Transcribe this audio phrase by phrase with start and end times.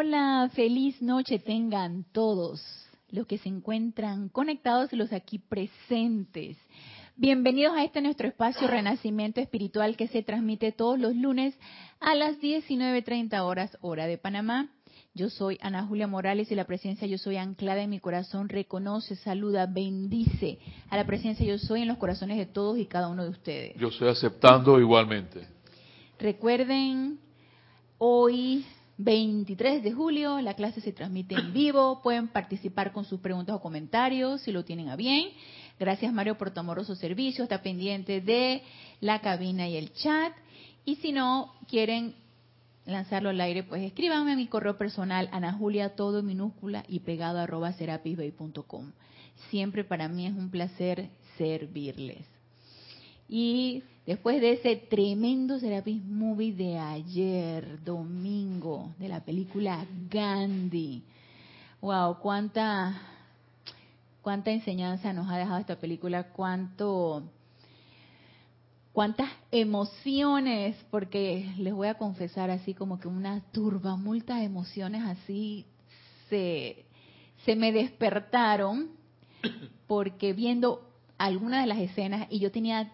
[0.00, 2.62] Hola, feliz noche tengan todos
[3.10, 6.56] los que se encuentran conectados y los aquí presentes.
[7.16, 11.58] Bienvenidos a este nuestro espacio Renacimiento Espiritual que se transmite todos los lunes
[11.98, 14.68] a las 19.30 horas hora de Panamá.
[15.14, 19.16] Yo soy Ana Julia Morales y la presencia yo soy anclada en mi corazón, reconoce,
[19.16, 20.60] saluda, bendice
[20.90, 23.76] a la presencia yo soy en los corazones de todos y cada uno de ustedes.
[23.76, 25.48] Yo estoy aceptando igualmente.
[26.20, 27.18] Recuerden,
[27.98, 28.64] hoy
[28.98, 33.60] 23 de julio la clase se transmite en vivo, pueden participar con sus preguntas o
[33.60, 35.30] comentarios si lo tienen a bien.
[35.78, 38.62] Gracias Mario por tu amoroso servicio, está pendiente de
[39.00, 40.32] la cabina y el chat.
[40.84, 42.14] Y si no quieren
[42.86, 47.00] lanzarlo al aire, pues escríbanme a mi correo personal, Ana Julia, todo en minúscula y
[47.00, 48.92] pegado arroba serapisbay.com.
[49.50, 52.26] Siempre para mí es un placer servirles.
[53.28, 61.02] Y después de ese tremendo Serapis Movie de ayer, domingo, de la película Gandhi,
[61.82, 63.02] wow, cuánta
[64.22, 67.22] cuánta enseñanza nos ha dejado esta película, cuánto
[68.94, 75.02] cuántas emociones, porque les voy a confesar así como que una turba, multa de emociones
[75.02, 75.66] así
[76.30, 76.86] se,
[77.44, 78.88] se me despertaron
[79.86, 82.90] porque viendo algunas de las escenas y yo tenía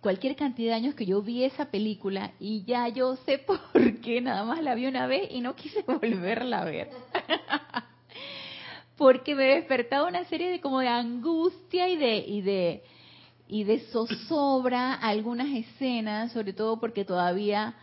[0.00, 3.60] cualquier cantidad de años que yo vi esa película y ya yo sé por
[4.00, 6.90] qué nada más la vi una vez y no quise volverla a ver.
[8.96, 12.82] porque me despertaba una serie de como de angustia y de y de
[13.46, 17.74] y de zozobra algunas escenas, sobre todo porque todavía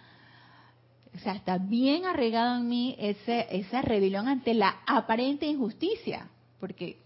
[1.15, 6.27] o sea, está bien arregado en mí ese, esa rebelión ante la aparente injusticia,
[6.59, 6.97] porque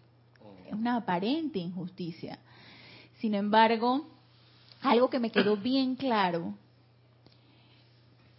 [0.68, 2.40] es una aparente injusticia.
[3.20, 4.08] Sin embargo,
[4.82, 6.54] algo que me quedó bien claro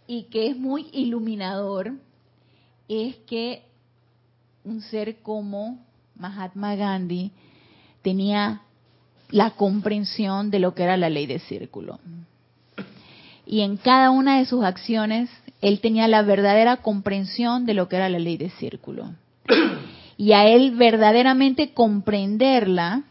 [0.07, 1.93] y que es muy iluminador
[2.87, 3.63] es que
[4.63, 5.79] un ser como
[6.15, 7.31] Mahatma Gandhi
[8.01, 8.61] tenía
[9.29, 11.99] la comprensión de lo que era la ley de círculo.
[13.45, 15.29] Y en cada una de sus acciones,
[15.61, 19.11] él tenía la verdadera comprensión de lo que era la ley de círculo.
[20.17, 23.03] Y a él verdaderamente comprenderla,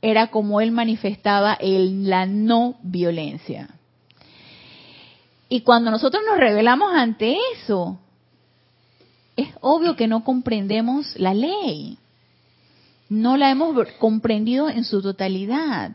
[0.00, 3.68] era como él manifestaba el, la no violencia.
[5.48, 7.98] Y cuando nosotros nos revelamos ante eso,
[9.36, 11.98] es obvio que no comprendemos la ley.
[13.08, 15.92] No la hemos comprendido en su totalidad.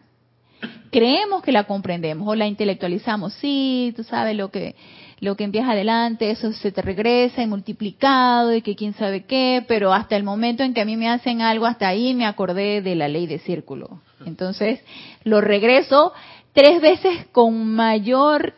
[0.92, 3.34] Creemos que la comprendemos o la intelectualizamos.
[3.34, 4.76] Sí, tú sabes lo que
[5.20, 9.64] lo que envías adelante, eso se te regresa y multiplicado y que quién sabe qué,
[9.68, 12.82] pero hasta el momento en que a mí me hacen algo, hasta ahí me acordé
[12.82, 14.02] de la ley de círculo.
[14.26, 14.82] Entonces,
[15.24, 16.14] lo regreso
[16.54, 18.54] tres veces con mayor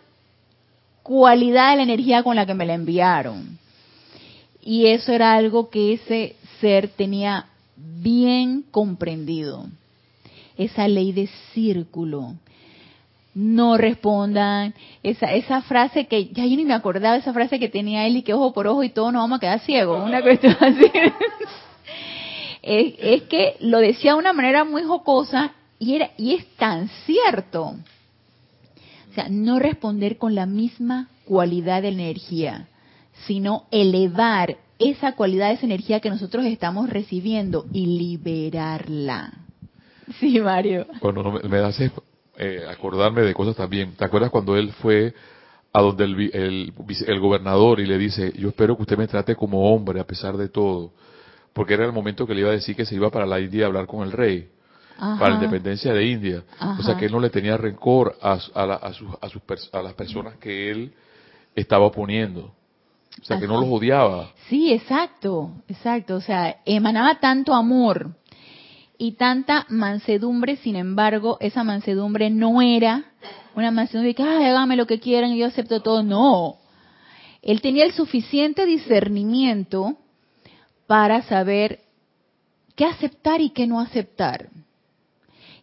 [1.04, 3.60] cualidad de la energía con la que me la enviaron.
[4.62, 7.46] Y eso era algo que ese ser tenía
[7.78, 9.68] bien comprendido.
[10.58, 12.34] Esa ley de círculo.
[13.36, 14.74] No respondan.
[15.04, 18.24] Esa, esa frase que ya yo ni me acordaba, esa frase que tenía él y
[18.24, 20.04] que ojo por ojo y todo nos vamos a quedar ciegos.
[20.04, 20.92] Una cuestión así.
[22.64, 26.90] es, es, que lo decía de una manera muy jocosa y, era, y es tan
[27.06, 27.76] cierto.
[29.12, 32.68] O sea, no responder con la misma cualidad de energía
[33.26, 39.34] sino elevar esa cualidad, esa energía que nosotros estamos recibiendo y liberarla.
[40.20, 40.86] Sí, Mario.
[41.02, 41.92] Bueno, me hace
[42.38, 43.96] eh, acordarme de cosas también.
[43.96, 45.14] ¿Te acuerdas cuando él fue
[45.74, 46.74] a donde el,
[47.08, 50.38] el, gobernador y le dice, yo espero que usted me trate como hombre a pesar
[50.38, 50.92] de todo?
[51.54, 53.66] Porque era el momento que le iba a decir que se iba para la India
[53.66, 54.50] a hablar con el rey.
[54.98, 56.44] para la independencia de India.
[56.80, 59.10] O sea que él no le tenía rencor a, a, sus,
[59.74, 60.94] a, a las personas que él
[61.56, 62.54] estaba oponiendo.
[63.22, 64.32] O sea, que no los odiaba.
[64.50, 66.16] Sí, exacto, exacto.
[66.16, 68.12] O sea, emanaba tanto amor
[68.98, 73.06] y tanta mansedumbre, sin embargo, esa mansedumbre no era
[73.56, 76.04] una mansedumbre que, ay, hágame lo que quieran y yo acepto todo.
[76.04, 76.58] No.
[77.42, 79.98] Él tenía el suficiente discernimiento
[80.88, 81.80] para saber
[82.76, 84.50] qué aceptar y qué no aceptar.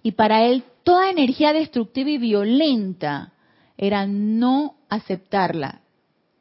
[0.02, 3.32] Y para él, toda energía destructiva y violenta
[3.76, 5.80] era no aceptarla,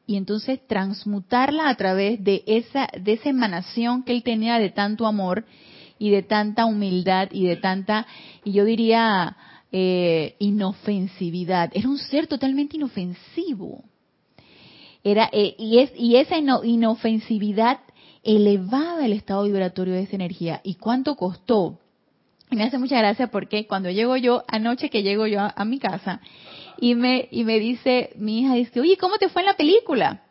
[0.06, 5.08] y entonces transmutarla a través de esa, de esa emanación que él tenía de tanto
[5.08, 5.46] amor
[6.02, 8.08] y de tanta humildad y de tanta,
[8.44, 9.38] y yo diría,
[9.72, 11.70] eh, inofensividad.
[11.76, 13.84] Era un ser totalmente inofensivo.
[15.04, 17.82] Era, eh, y, es, y esa inofensividad
[18.24, 20.60] elevaba el estado vibratorio de esa energía.
[20.64, 21.78] ¿Y cuánto costó?
[22.50, 26.20] Me hace mucha gracia porque cuando llego yo, anoche que llego yo a mi casa,
[26.80, 30.24] y me, y me dice, mi hija dice, oye, ¿cómo te fue en la película?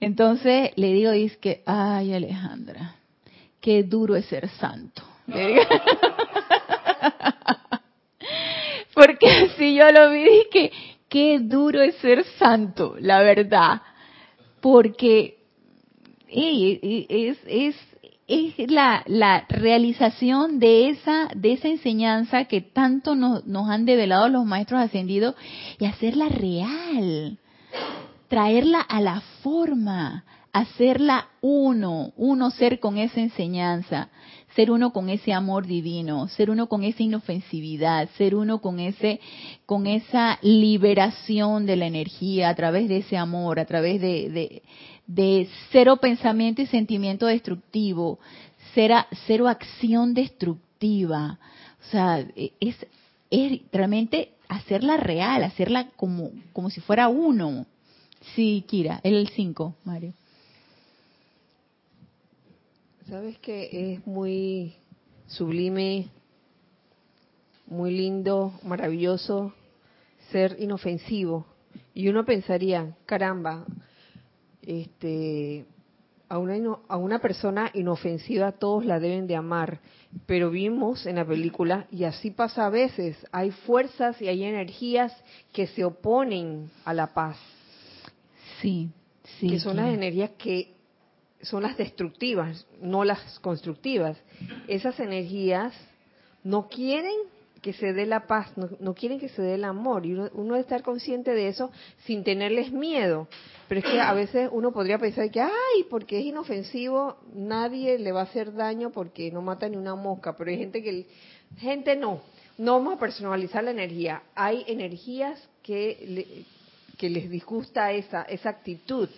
[0.00, 2.96] Entonces le digo, dice ay Alejandra,
[3.66, 5.02] qué duro es ser santo.
[8.94, 10.70] Porque si yo lo vi, dije,
[11.08, 13.82] qué duro es ser santo, la verdad.
[14.60, 15.38] Porque
[16.28, 17.76] es, es,
[18.28, 24.28] es la, la, realización de esa, de esa enseñanza que tanto nos, nos han develado
[24.28, 25.34] los maestros ascendidos
[25.80, 27.36] y hacerla real,
[28.28, 30.24] traerla a la forma,
[30.56, 34.08] hacerla uno, uno ser con esa enseñanza,
[34.54, 39.20] ser uno con ese amor divino, ser uno con esa inofensividad, ser uno con ese,
[39.66, 44.62] con esa liberación de la energía a través de ese amor, a través de,
[45.06, 48.18] de, cero pensamiento y sentimiento destructivo,
[48.74, 51.38] cero, acción destructiva.
[51.86, 52.26] O sea,
[52.60, 52.76] es,
[53.30, 57.66] es realmente hacerla real, hacerla como, como si fuera uno.
[58.34, 60.14] Sí, Kira, el 5, Mario.
[63.08, 64.74] Sabes que es muy
[65.28, 66.08] sublime,
[67.68, 69.52] muy lindo, maravilloso
[70.32, 71.46] ser inofensivo.
[71.94, 73.64] Y uno pensaría, caramba,
[74.62, 75.66] este,
[76.28, 79.78] a una, a una persona inofensiva todos la deben de amar,
[80.26, 85.16] pero vimos en la película, y así pasa a veces, hay fuerzas y hay energías
[85.52, 87.38] que se oponen a la paz.
[88.60, 88.90] Sí,
[89.38, 89.48] sí.
[89.48, 90.75] Que son las energías que
[91.42, 94.16] son las destructivas, no las constructivas.
[94.68, 95.74] Esas energías
[96.42, 97.14] no quieren
[97.62, 100.06] que se dé la paz, no, quieren que se dé el amor.
[100.06, 101.70] Y uno, debe estar consciente de eso
[102.04, 103.26] sin tenerles miedo.
[103.68, 108.12] Pero es que a veces uno podría pensar que, ay, porque es inofensivo, nadie le
[108.12, 110.36] va a hacer daño porque no mata ni una mosca.
[110.36, 111.06] Pero hay gente que,
[111.58, 112.22] gente no,
[112.56, 114.22] no vamos a personalizar la energía.
[114.36, 116.44] Hay energías que,
[116.96, 119.08] que les disgusta esa, esa actitud.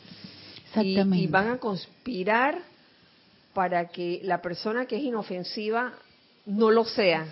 [0.76, 2.58] Y, van a conspirar
[3.54, 5.92] para que la persona que es inofensiva
[6.46, 7.26] no lo sea.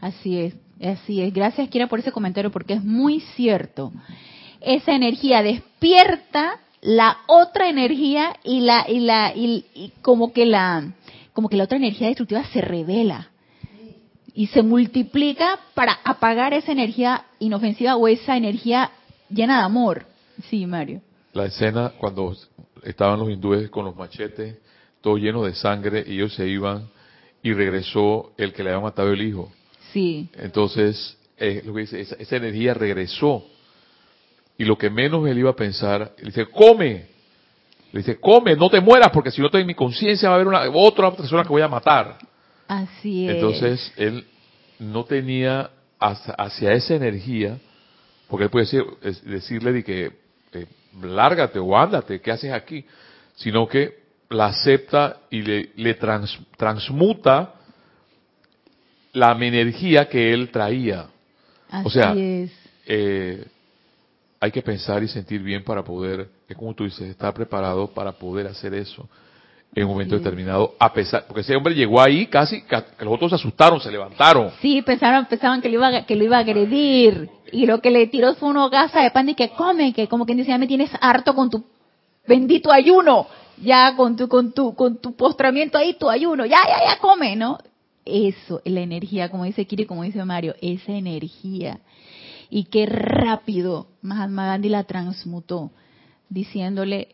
[0.00, 1.32] Así es, así es.
[1.34, 3.92] Gracias, Kira, por ese comentario, porque es muy cierto.
[4.60, 10.92] Esa energía despierta la otra energía y la y la y, como que la
[11.32, 13.30] como que la otra energía destructiva se revela
[14.34, 18.90] y se multiplica para apagar esa energía inofensiva o esa energía
[19.30, 20.06] llena de amor.
[20.48, 21.00] Sí, Mario.
[21.32, 22.34] La escena cuando
[22.86, 24.56] estaban los hindúes con los machetes,
[25.00, 26.88] todo lleno de sangre, y ellos se iban,
[27.42, 29.52] y regresó el que le había matado el hijo.
[29.92, 30.28] Sí.
[30.36, 33.44] Entonces, eh, lo que dice, esa, energía regresó.
[34.58, 37.06] Y lo que menos él iba a pensar, le dice, come.
[37.92, 40.48] Le dice, come, no te mueras, porque si no tengo mi conciencia va a haber
[40.48, 42.18] una, otra persona que voy a matar.
[42.66, 43.34] Así es.
[43.34, 44.24] Entonces, él
[44.78, 47.58] no tenía hacia, esa energía,
[48.28, 48.84] porque él puede decir,
[49.24, 50.12] decirle de que
[50.52, 50.66] eh,
[51.02, 52.84] lárgate o ándate, ¿qué haces aquí?
[53.36, 55.94] Sino que la acepta y le,
[56.56, 57.54] transmuta
[59.12, 61.06] la energía que él traía.
[61.84, 63.46] o sea, eh,
[64.38, 68.12] hay que pensar y sentir bien para poder, es como tú dices, estar preparado para
[68.12, 69.08] poder hacer eso
[69.76, 73.30] en un momento determinado, a pesar, porque ese hombre llegó ahí casi, que los otros
[73.30, 74.50] se asustaron, se levantaron.
[74.62, 78.06] Sí, pensaron, pensaban que lo iba, que lo iba a agredir, y lo que le
[78.06, 80.66] tiró fue una gasa de pan y que come, que como quien dice, ya me
[80.66, 81.62] tienes harto con tu
[82.26, 83.26] bendito ayuno,
[83.62, 87.36] ya con tu, con tu, con tu postramiento ahí, tu ayuno, ya, ya, ya come,
[87.36, 87.58] ¿no?
[88.06, 91.80] Eso, la energía, como dice Kiri, como dice Mario, esa energía.
[92.48, 95.70] Y qué rápido Mahatma Gandhi la transmutó,
[96.30, 97.08] diciéndole,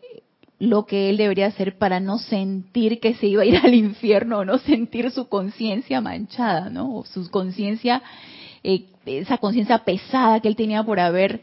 [0.63, 4.39] lo que él debería hacer para no sentir que se iba a ir al infierno
[4.39, 6.99] o no sentir su conciencia manchada, ¿no?
[6.99, 8.01] O su conciencia,
[8.63, 11.41] eh, esa conciencia pesada que él tenía por haber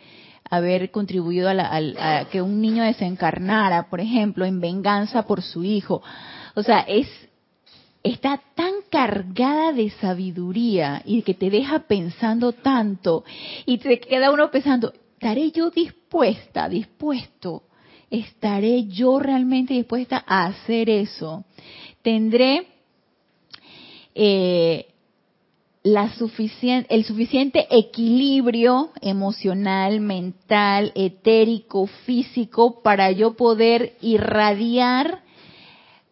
[0.50, 6.02] haber contribuido a, a, que un niño desencarnara, por ejemplo, en venganza por su hijo.
[6.56, 7.06] O sea, es
[8.02, 13.26] está tan cargada de sabiduría y que te deja pensando tanto
[13.66, 17.64] y te queda uno pensando, ¿estaré yo dispuesta, dispuesto
[18.10, 21.46] ¿estaré yo realmente dispuesta a hacer eso?
[22.02, 22.68] ¿Tendré
[24.16, 24.88] eh,
[25.84, 26.12] la
[26.90, 35.22] el suficiente equilibrio emocional, mental, etérico, físico para yo poder irradiar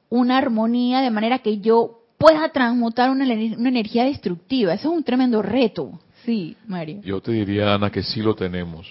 [0.10, 4.74] una armonía de manera que yo pueda transmutar una, una energía destructiva?
[4.74, 6.00] Eso es un tremendo reto.
[6.26, 7.02] Sí, Mario.
[7.04, 8.88] Yo te diría, Ana, que sí lo tenemos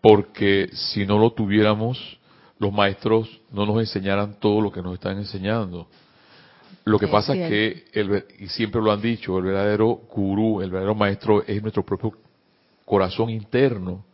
[0.00, 2.18] porque si no lo tuviéramos,
[2.58, 5.88] los maestros no nos enseñaran todo lo que nos están enseñando.
[6.84, 10.70] Lo que pasa es que, el, y siempre lo han dicho, el verdadero gurú, el
[10.70, 12.12] verdadero maestro es nuestro propio
[12.84, 14.04] corazón interno.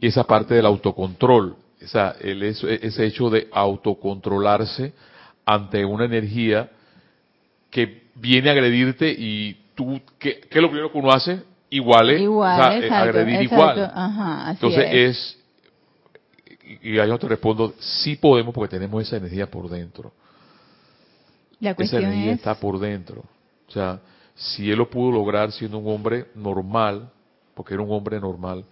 [0.00, 1.56] Y esa parte del autocontrol.
[1.80, 4.92] esa, el, ese hecho de autocontrolarse
[5.44, 6.70] ante una energía
[7.70, 11.42] que viene a agredirte y tú, ¿qué, qué es lo primero que uno hace?
[11.74, 13.92] Igual, igual eh, agredir igual.
[14.48, 15.38] Entonces es,
[16.82, 20.12] y ahí yo te respondo, sí podemos porque tenemos esa energía por dentro.
[21.60, 23.24] esa energía está por dentro.
[23.66, 23.98] O sea,
[24.36, 27.10] si él lo pudo lograr siendo un hombre normal,
[27.54, 28.64] porque era un hombre normal,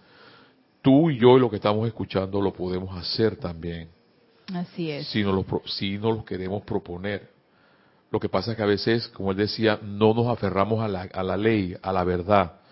[0.81, 3.89] tú y yo y lo que estamos escuchando lo podemos hacer también.
[4.53, 5.07] Así es.
[5.07, 7.29] Si nos lo, si nos lo queremos proponer.
[8.11, 11.01] Lo que pasa es que a veces, como él decía, no nos aferramos a la,
[11.01, 12.62] a la ley, a la verdad,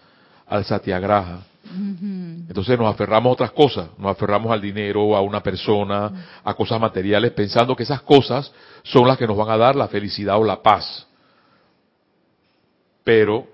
[0.52, 1.46] al satyagraha.
[1.74, 6.82] Entonces nos aferramos a otras cosas, nos aferramos al dinero, a una persona, a cosas
[6.82, 8.52] materiales, pensando que esas cosas
[8.84, 11.08] son las que nos van a dar la felicidad o la paz.
[13.06, 13.48] Pero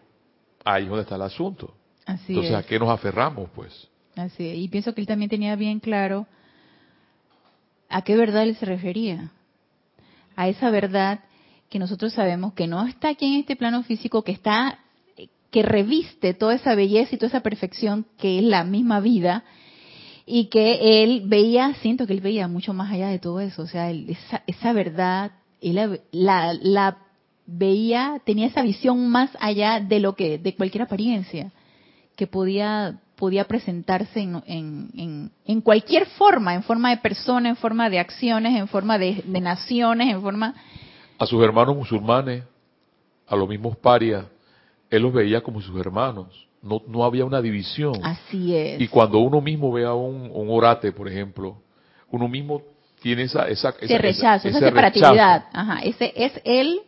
[0.66, 1.75] ahí es donde está el asunto.
[2.08, 3.88] Entonces, ¿a qué nos aferramos, pues?
[4.16, 6.25] Así Y pienso que él también tenía bien claro
[7.89, 9.30] a qué verdad él se refería.
[10.36, 11.20] A esa verdad
[11.70, 14.80] que nosotros sabemos que no está aquí en este plano físico, que está,
[15.51, 19.44] que reviste toda esa belleza y toda esa perfección que es la misma vida,
[20.25, 23.68] y que él veía, siento que él veía mucho más allá de todo eso, o
[23.68, 26.98] sea, esa, verdad, él la,
[27.46, 31.51] veía, tenía esa visión más allá de lo que, de cualquier apariencia
[32.18, 37.98] que podía podía presentarse en, en, cualquier forma, en forma de persona, en forma de
[37.98, 40.54] acciones, en forma de, naciones, en forma...
[41.18, 42.44] A sus hermanos musulmanes,
[43.27, 44.24] a los mismos parias,
[44.89, 46.48] él los veía como sus hermanos.
[46.62, 48.00] No, no había una división.
[48.03, 48.82] Así es.
[48.82, 51.58] Y cuando uno mismo ve a un, orate, por ejemplo,
[52.10, 52.62] uno mismo
[53.01, 53.48] tiene esa...
[53.48, 55.46] esa, ese rechazo, esa separatividad.
[55.53, 56.82] Ajá, ese es él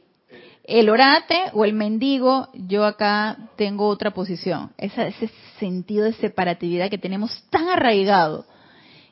[0.69, 4.71] el orate o el mendigo, yo acá tengo otra posición.
[4.77, 5.11] Ese,
[5.59, 8.45] sentido de separatividad que tenemos tan arraigado.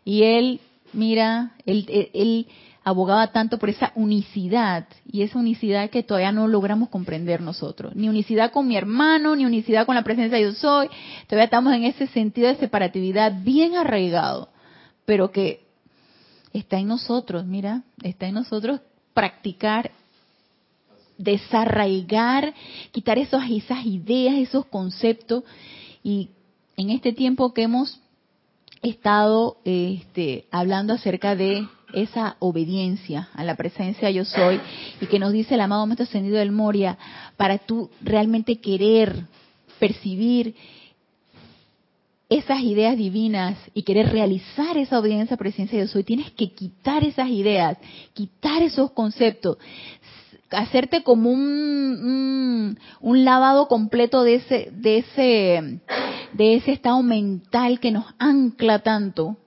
[0.05, 0.61] Y él,
[0.93, 2.47] mira, él,
[2.87, 7.93] abogaba tanto por esa unicidad y esa unicidad que todavía no logramos comprender nosotros.
[7.97, 10.87] Ni unicidad con mi hermano, ni unicidad con la presencia de yo soy.
[11.27, 14.47] Todavía estamos en ese sentido de separatividad bien arraigado,
[15.05, 15.65] pero que
[16.53, 18.79] está en nosotros, mira, está en nosotros
[19.13, 19.91] practicar
[21.17, 22.53] desarraigar,
[22.91, 25.43] quitar esos, esas ideas, esos conceptos.
[26.03, 26.29] Y
[26.77, 27.99] en este tiempo que hemos
[28.81, 34.59] estado este, hablando acerca de esa obediencia a la presencia yo soy
[34.99, 36.97] y que nos dice el amado Maestro Ascendido del Moria,
[37.37, 39.25] para tú realmente querer
[39.79, 40.55] percibir
[42.29, 47.03] esas ideas divinas y querer realizar esa obediencia a presencia yo soy, tienes que quitar
[47.03, 47.77] esas ideas,
[48.13, 49.57] quitar esos conceptos,
[50.51, 55.79] hacerte como un, un, lavado completo de ese, de ese,
[56.33, 59.37] de ese estado mental que nos ancla tanto,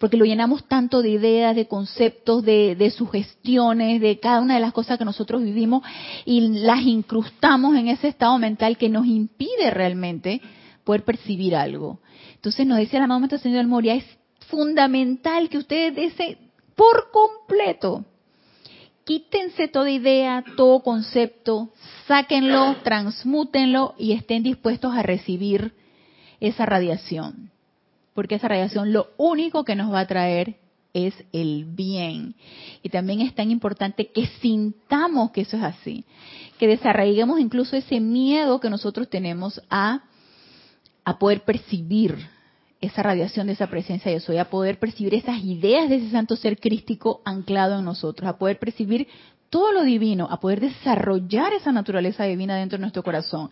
[0.00, 4.60] porque lo llenamos tanto de ideas, de conceptos, de, de sugestiones, de cada una de
[4.60, 5.82] las cosas que nosotros vivimos
[6.24, 10.40] y las incrustamos en ese estado mental que nos impide realmente
[10.84, 12.00] poder percibir algo.
[12.34, 14.06] Entonces nos decía la mamá Señor Moria, es
[14.48, 16.38] fundamental que ustedes ese
[16.74, 18.06] por completo
[19.04, 21.68] quítense toda idea, todo concepto,
[22.06, 25.74] sáquenlo, transmútenlo y estén dispuestos a recibir
[26.40, 27.49] esa radiación.
[28.20, 30.56] Porque esa radiación lo único que nos va a traer
[30.92, 32.34] es el bien.
[32.82, 36.04] Y también es tan importante que sintamos que eso es así,
[36.58, 40.02] que desarraiguemos incluso ese miedo que nosotros tenemos a,
[41.02, 42.14] a poder percibir
[42.82, 46.36] esa radiación de esa presencia de soy, a poder percibir esas ideas de ese santo
[46.36, 49.08] ser crístico anclado en nosotros, a poder percibir
[49.48, 53.50] todo lo divino, a poder desarrollar esa naturaleza divina dentro de nuestro corazón.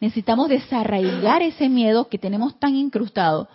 [0.00, 3.48] Necesitamos desarraigar ese miedo que tenemos tan incrustado.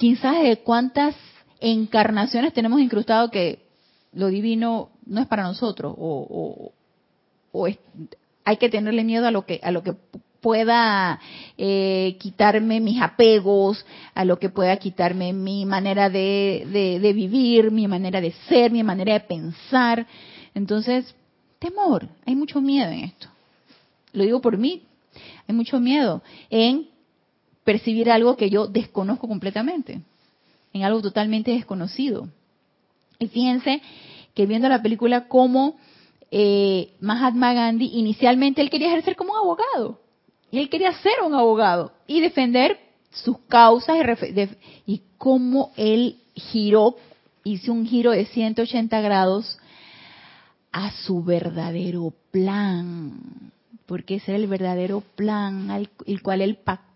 [0.00, 1.14] Quizás de cuántas
[1.60, 3.58] encarnaciones tenemos incrustado que
[4.14, 6.72] lo divino no es para nosotros o,
[7.52, 7.68] o,
[8.44, 9.92] hay que tenerle miedo a lo que a lo que
[10.40, 11.20] pueda
[11.58, 17.86] eh, quitarme mis apegos, a lo que pueda quitarme mi manera de, de, vivir, mi
[17.86, 20.06] manera de ser, mi manera de pensar.
[20.54, 21.14] Entonces,
[21.58, 23.28] temor, hay mucho miedo en esto.
[24.14, 24.82] Lo digo por mí,
[25.46, 26.88] hay mucho miedo en
[27.64, 30.00] percibir algo que yo desconozco completamente,
[30.72, 32.28] en algo totalmente desconocido.
[33.18, 33.82] Y fíjense
[34.34, 35.76] que viendo la película como
[36.30, 40.00] eh, Mahatma Gandhi, inicialmente él quería ejercer como un abogado.
[40.50, 42.78] Y él quería ser un abogado y defender
[43.10, 43.96] sus causas
[44.86, 46.96] y cómo él giró,
[47.44, 49.58] hizo un giro de 180 grados
[50.72, 53.52] a su verdadero plan,
[53.86, 55.70] porque ese era el verdadero plan
[56.06, 56.89] el cual él pactó.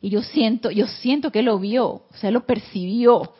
[0.00, 3.32] Y yo siento, yo siento que lo vio, o sea, lo percibió.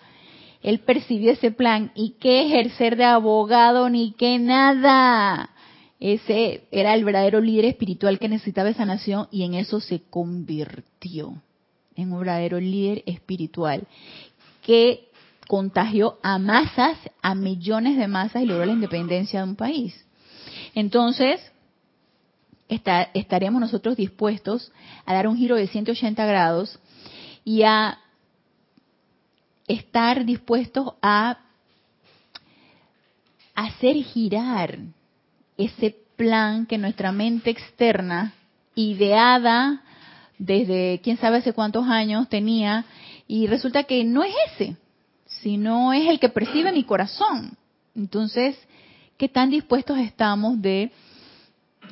[0.62, 5.50] él percibió ese plan y qué ejercer de abogado ni qué nada.
[5.98, 11.34] Ese era el verdadero líder espiritual que necesitaba esa nación y en eso se convirtió
[11.96, 13.86] en un verdadero líder espiritual
[14.62, 15.08] que
[15.48, 20.06] contagió a masas, a millones de masas y logró la independencia de un país.
[20.74, 21.40] Entonces,
[22.70, 24.72] estaremos nosotros dispuestos
[25.04, 26.78] a dar un giro de 180 grados
[27.44, 27.98] y a
[29.66, 31.38] estar dispuestos a
[33.54, 34.78] hacer girar
[35.58, 38.34] ese plan que nuestra mente externa,
[38.74, 39.82] ideada
[40.38, 42.84] desde quién sabe hace cuántos años tenía,
[43.26, 44.76] y resulta que no es ese,
[45.26, 47.56] sino es el que percibe mi corazón.
[47.94, 48.56] Entonces,
[49.18, 50.90] ¿qué tan dispuestos estamos de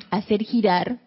[0.09, 0.99] hacer girar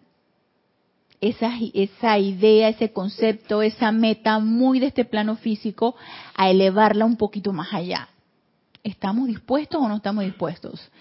[1.21, 5.95] esa, esa idea, ese concepto, esa meta muy de este plano físico
[6.35, 8.09] a elevarla un poquito más allá.
[8.83, 10.91] ¿Estamos dispuestos o no estamos dispuestos?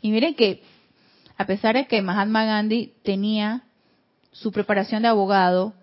[0.00, 0.62] Y miren que
[1.36, 3.62] a pesar de que Mahatma Gandhi tenía
[4.30, 5.74] su preparación de abogado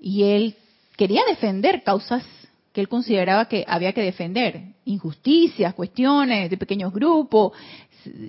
[0.00, 0.54] y él
[0.96, 2.24] quería defender causas
[2.72, 7.52] que él consideraba que había que defender, injusticias, cuestiones de pequeños grupos,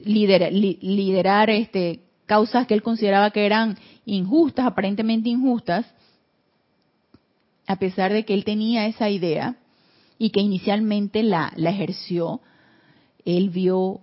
[0.06, 2.00] liderar, liderar este,
[2.30, 5.84] causas que él consideraba que eran injustas, aparentemente injustas,
[7.66, 9.56] a pesar de que él tenía esa idea
[10.20, 12.40] y que inicialmente la, ejerció,
[13.26, 14.02] él vio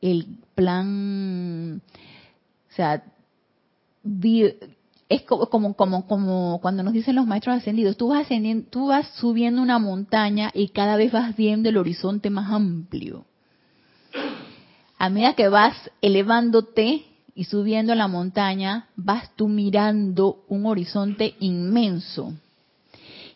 [0.00, 1.82] el plan,
[2.70, 3.02] o sea,
[5.08, 8.86] es como, como, como, como cuando nos dicen los maestros ascendidos, tú vas ascendiendo, tú
[8.86, 13.26] vas subiendo una montaña y cada vez vas viendo el horizonte más amplio.
[14.96, 22.34] A medida que vas elevándote, y subiendo la montaña, vas tú mirando un horizonte inmenso.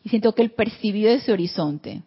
[0.05, 2.03] Y siento que él percibió ese horizonte.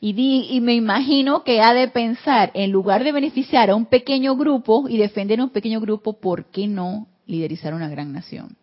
[0.00, 3.86] Y, di, y me imagino que ha de pensar, en lugar de beneficiar a un
[3.86, 8.56] pequeño grupo y defender a un pequeño grupo, ¿por qué no liderizar una gran nación?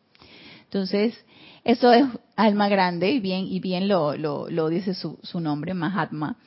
[0.64, 1.14] Entonces,
[1.64, 6.38] eso es alma grande, y bien, y bien lo, lo, dice su, nombre, Mahatma.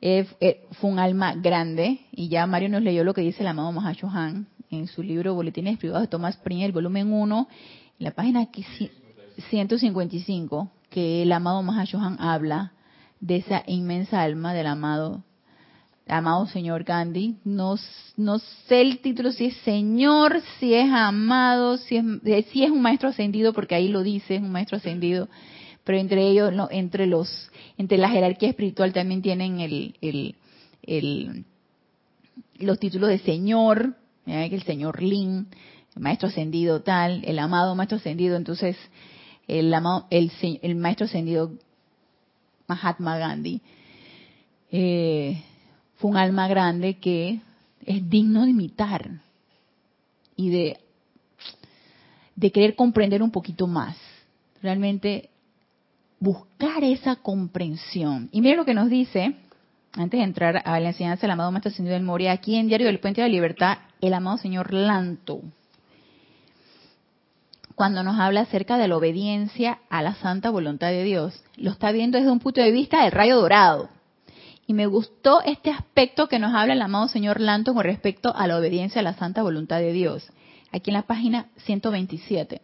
[0.00, 0.26] Eh,
[0.80, 4.46] fue un alma grande, y ya Mario nos leyó lo que dice el amado Mahashohan
[4.70, 7.48] en su libro Boletines Privados de Thomas Prince, volumen 1,
[7.98, 8.48] en la página
[9.50, 12.72] 155, que el amado Mahashohan habla
[13.20, 15.22] de esa inmensa alma del amado
[16.08, 17.36] amado señor Gandhi.
[17.44, 17.76] No,
[18.16, 22.80] no sé el título si es señor, si es amado, si es, si es un
[22.80, 25.28] maestro ascendido, porque ahí lo dice, es un maestro ascendido,
[25.84, 30.34] pero entre ellos, entre los, entre la jerarquía espiritual también tienen el, el,
[30.82, 31.44] el
[32.58, 33.94] los títulos de señor,
[34.28, 35.48] que el señor Lin,
[35.96, 38.76] el maestro ascendido tal, el amado maestro ascendido, entonces
[39.46, 41.52] el, amado, el maestro ascendido
[42.66, 43.62] Mahatma Gandhi
[44.70, 45.42] eh,
[45.96, 47.40] fue un alma grande que
[47.84, 49.10] es digno de imitar
[50.36, 50.78] y de,
[52.36, 53.96] de querer comprender un poquito más.
[54.62, 55.30] Realmente
[56.20, 58.28] buscar esa comprensión.
[58.32, 59.34] Y mire lo que nos dice
[59.92, 62.86] antes de entrar a la enseñanza del amado Maestro Ascendido del Moria, aquí en Diario
[62.86, 65.42] del Puente de la Libertad, el amado señor Lanto,
[67.78, 71.92] cuando nos habla acerca de la obediencia a la santa voluntad de Dios, lo está
[71.92, 73.88] viendo desde un punto de vista del rayo dorado.
[74.66, 78.48] Y me gustó este aspecto que nos habla el amado señor Lanto con respecto a
[78.48, 80.28] la obediencia a la santa voluntad de Dios,
[80.72, 82.60] aquí en la página 127.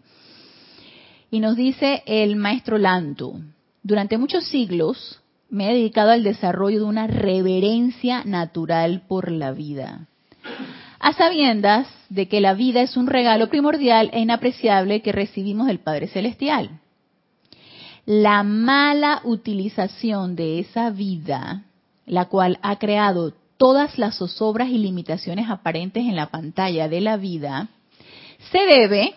[1.30, 3.40] Y nos dice el maestro Lanto,
[3.84, 5.22] durante muchos siglos,
[5.54, 10.08] me he dedicado al desarrollo de una reverencia natural por la vida.
[10.98, 15.78] A sabiendas de que la vida es un regalo primordial e inapreciable que recibimos del
[15.78, 16.80] Padre Celestial.
[18.04, 21.62] La mala utilización de esa vida,
[22.04, 27.16] la cual ha creado todas las zozobras y limitaciones aparentes en la pantalla de la
[27.16, 27.68] vida,
[28.50, 29.14] se debe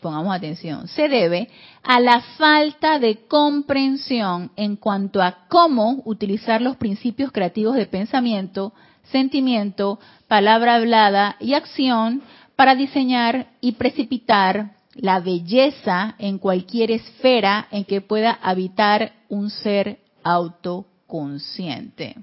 [0.00, 1.48] pongamos atención, se debe
[1.82, 8.72] a la falta de comprensión en cuanto a cómo utilizar los principios creativos de pensamiento,
[9.04, 12.22] sentimiento, palabra hablada y acción
[12.56, 20.00] para diseñar y precipitar la belleza en cualquier esfera en que pueda habitar un ser
[20.22, 22.16] autoconsciente.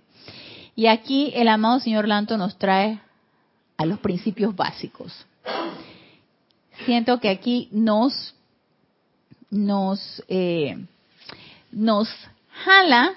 [0.76, 3.00] Y aquí el amado señor Lanto nos trae
[3.78, 5.26] a los principios básicos
[6.86, 8.36] siento que aquí nos,
[9.50, 10.78] nos, eh,
[11.72, 12.10] nos
[12.50, 13.14] jala,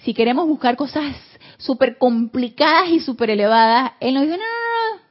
[0.00, 1.14] si queremos buscar cosas
[1.58, 5.02] súper complicadas y súper elevadas, él nos dice, no, no, no,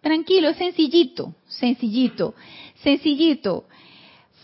[0.00, 2.34] tranquilo, sencillito, sencillito,
[2.82, 3.64] sencillito.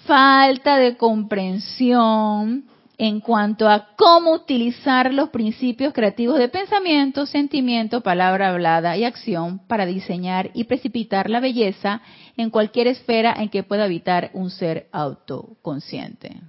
[0.07, 2.64] Falta de comprensión
[3.03, 9.59] en cuanto a cómo utilizar los principios creativos de pensamiento, sentimiento, palabra hablada y acción
[9.67, 12.01] para diseñar y precipitar la belleza
[12.37, 16.43] en cualquier esfera en que pueda habitar un ser autoconsciente.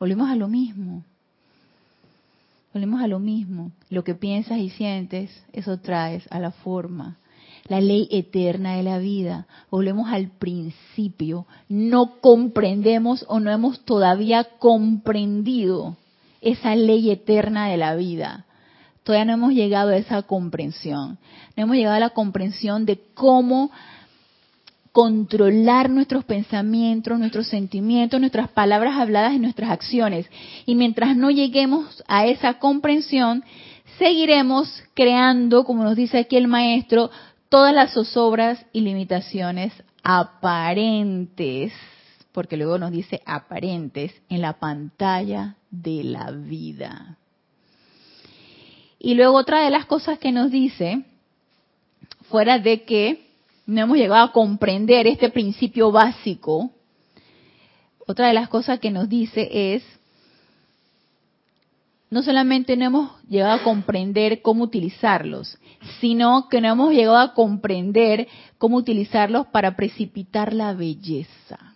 [0.00, 1.04] Volvemos a lo mismo.
[2.72, 3.70] Volvemos a lo mismo.
[3.90, 7.18] Lo que piensas y sientes, eso traes a la forma
[7.68, 9.46] la ley eterna de la vida.
[9.70, 11.46] Volvemos al principio.
[11.68, 15.96] No comprendemos o no hemos todavía comprendido
[16.42, 18.44] esa ley eterna de la vida.
[19.02, 21.18] Todavía no hemos llegado a esa comprensión.
[21.56, 23.70] No hemos llegado a la comprensión de cómo
[24.92, 30.26] controlar nuestros pensamientos, nuestros sentimientos, nuestras palabras habladas y nuestras acciones.
[30.66, 33.42] Y mientras no lleguemos a esa comprensión,
[33.98, 37.10] seguiremos creando, como nos dice aquí el maestro,
[37.54, 41.72] todas las zozobras y limitaciones aparentes,
[42.32, 47.16] porque luego nos dice aparentes, en la pantalla de la vida.
[48.98, 51.04] Y luego otra de las cosas que nos dice,
[52.22, 53.24] fuera de que
[53.66, 56.72] no hemos llegado a comprender este principio básico,
[58.04, 59.84] otra de las cosas que nos dice es
[62.10, 65.58] no solamente no hemos llegado a comprender cómo utilizarlos,
[66.00, 71.74] sino que no hemos llegado a comprender cómo utilizarlos para precipitar la belleza.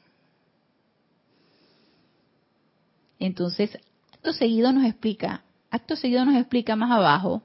[3.19, 3.77] Entonces,
[4.13, 7.43] acto seguido nos explica, acto seguido nos explica más abajo,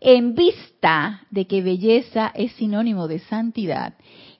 [0.00, 3.94] en vista de que belleza es sinónimo de santidad,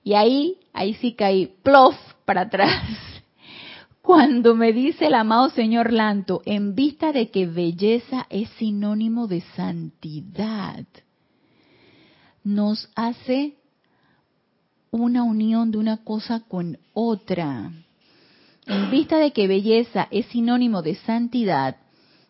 [0.05, 2.83] y ahí, ahí sí caí plof para atrás
[4.09, 9.42] cuando me dice el amado señor Lanto, en vista de que belleza es sinónimo de
[9.55, 10.87] santidad,
[12.42, 13.57] nos hace
[14.90, 17.71] una unión de una cosa con otra.
[18.66, 21.77] En vista de que belleza es sinónimo de santidad,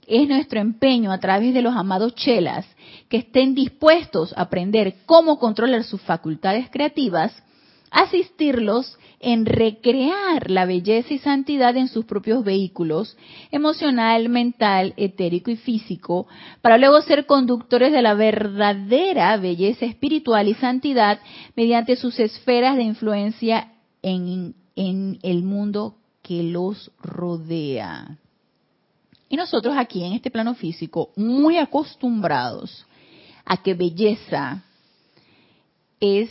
[0.08, 2.66] es nuestro empeño a través de los amados chelas
[3.08, 7.40] que estén dispuestos a aprender cómo controlar sus facultades creativas
[7.90, 13.16] asistirlos en recrear la belleza y santidad en sus propios vehículos,
[13.50, 16.26] emocional, mental, etérico y físico,
[16.62, 21.20] para luego ser conductores de la verdadera belleza espiritual y santidad
[21.56, 23.72] mediante sus esferas de influencia
[24.02, 28.18] en, en el mundo que los rodea.
[29.28, 32.86] Y nosotros aquí en este plano físico, muy acostumbrados
[33.44, 34.62] a que belleza
[36.00, 36.30] es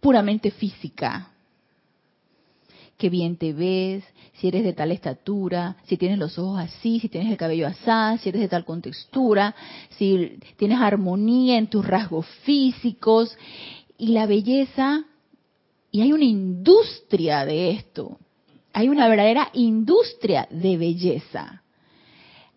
[0.00, 1.30] puramente física.
[2.96, 7.08] Qué bien te ves, si eres de tal estatura, si tienes los ojos así, si
[7.08, 9.54] tienes el cabello así, si eres de tal contextura,
[9.90, 13.36] si tienes armonía en tus rasgos físicos.
[13.98, 15.04] Y la belleza,
[15.92, 18.18] y hay una industria de esto,
[18.72, 21.62] hay una verdadera industria de belleza.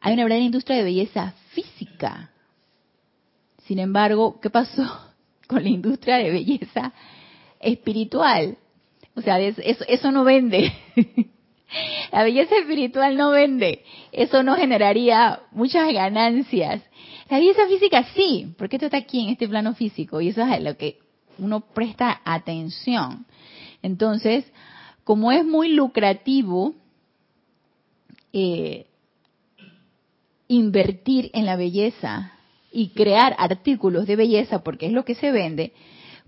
[0.02, 2.32] Hay una verdadera industria de belleza física.
[3.66, 4.84] Sin embargo, ¿qué pasó
[5.48, 6.94] con la industria de belleza
[7.62, 8.58] espiritual.
[9.16, 10.72] O sea, eso, eso no vende.
[12.12, 13.84] La belleza espiritual no vende.
[14.12, 16.82] Eso no generaría muchas ganancias.
[17.30, 20.52] La belleza física sí, porque esto está aquí en este plano físico y eso es
[20.52, 21.00] a lo que
[21.38, 23.26] uno presta atención.
[23.82, 24.46] Entonces,
[25.04, 26.76] como es muy lucrativo
[28.34, 28.86] eh,
[30.48, 32.34] invertir en la belleza
[32.72, 35.74] y crear artículos de belleza, porque es lo que se vende,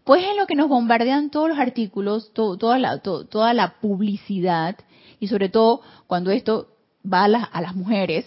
[0.04, 4.76] pues es lo que nos bombardean todos los artículos, toda, la, publicidad,
[5.20, 6.68] y sobre todo cuando esto
[7.12, 8.26] va a, las mujeres,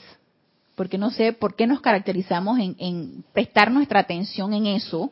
[0.74, 5.10] porque no sé por qué nos caracterizamos en, prestar nuestra atención en eso.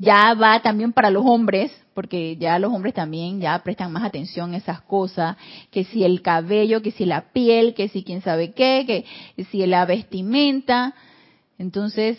[0.00, 4.54] Ya va también para los hombres, porque ya los hombres también ya prestan más atención
[4.54, 5.36] a esas cosas,
[5.72, 8.84] que si el cabello, que si la piel, que si quién sabe qué,
[9.36, 10.94] que si la vestimenta.
[11.58, 12.16] Entonces,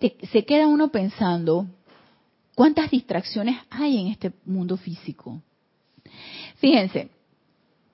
[0.00, 1.66] se queda uno pensando,
[2.54, 5.42] ¿cuántas distracciones hay en este mundo físico?
[6.56, 7.10] Fíjense,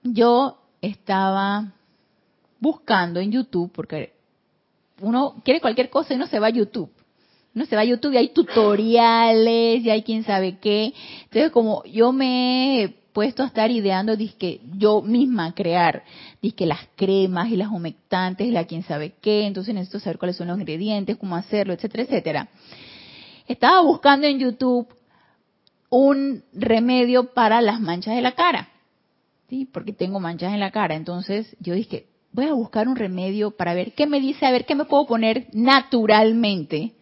[0.03, 1.73] yo estaba
[2.61, 4.13] buscando en YouTube, porque
[5.01, 6.91] uno quiere cualquier cosa y no se va a YouTube.
[7.55, 10.93] Uno se va a YouTube y hay tutoriales y hay quién sabe qué.
[11.25, 16.05] Entonces, como yo me he puesto a estar ideando, que yo misma crear,
[16.55, 20.37] que las cremas y las humectantes y la quién sabe qué, entonces necesito saber cuáles
[20.37, 22.49] son los ingredientes, cómo hacerlo, etcétera, etcétera.
[23.49, 24.87] Estaba buscando en YouTube
[25.89, 28.69] un remedio para las manchas de la cara,
[29.49, 29.67] ¿sí?
[29.73, 33.73] Porque tengo manchas en la cara, entonces yo dije, voy a buscar un remedio para
[33.73, 36.93] ver qué me dice, a ver qué me puedo poner naturalmente,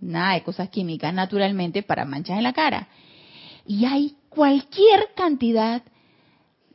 [0.00, 2.88] nada de cosas químicas, naturalmente para manchas en la cara.
[3.66, 5.82] Y hay cualquier cantidad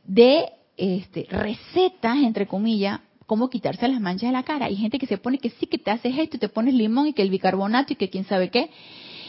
[0.04, 4.66] de este, recetas, entre comillas, cómo quitarse las manchas de la cara.
[4.66, 7.12] Hay gente que se pone que sí, que te haces esto, te pones limón y
[7.12, 8.70] que el bicarbonato y que quién sabe qué.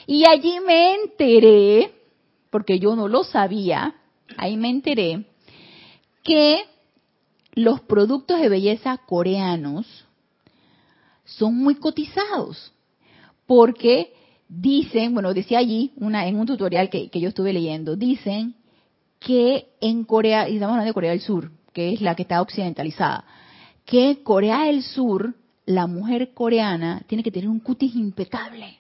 [0.08, 1.94] Y allí me enteré,
[2.50, 3.96] porque yo no lo sabía,
[4.38, 5.26] ahí me enteré,
[6.24, 6.66] que
[7.54, 10.06] los productos de belleza coreanos
[11.24, 12.74] son muy cotizados,
[13.48, 14.14] porque
[14.48, 18.56] dicen, bueno, decía allí una, en un tutorial que, que yo estuve leyendo, dicen
[19.20, 22.42] que en Corea, y estamos hablando de Corea del Sur, que es la que está
[22.42, 23.26] occidentalizada,
[23.86, 28.78] que Corea del Sur, la mujer coreana, tiene que tener un cutis impecable.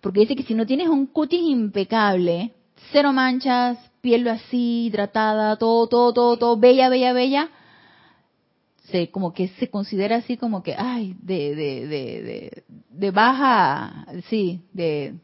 [0.00, 2.52] Porque dice que si no tienes un cutis impecable,
[2.90, 7.50] cero manchas, piel así, hidratada, todo, todo, todo, todo, bella, bella, bella,
[8.90, 14.60] se, como que se considera así como que, ay, de, de, de, de, baja, sí,
[14.72, 15.14] de,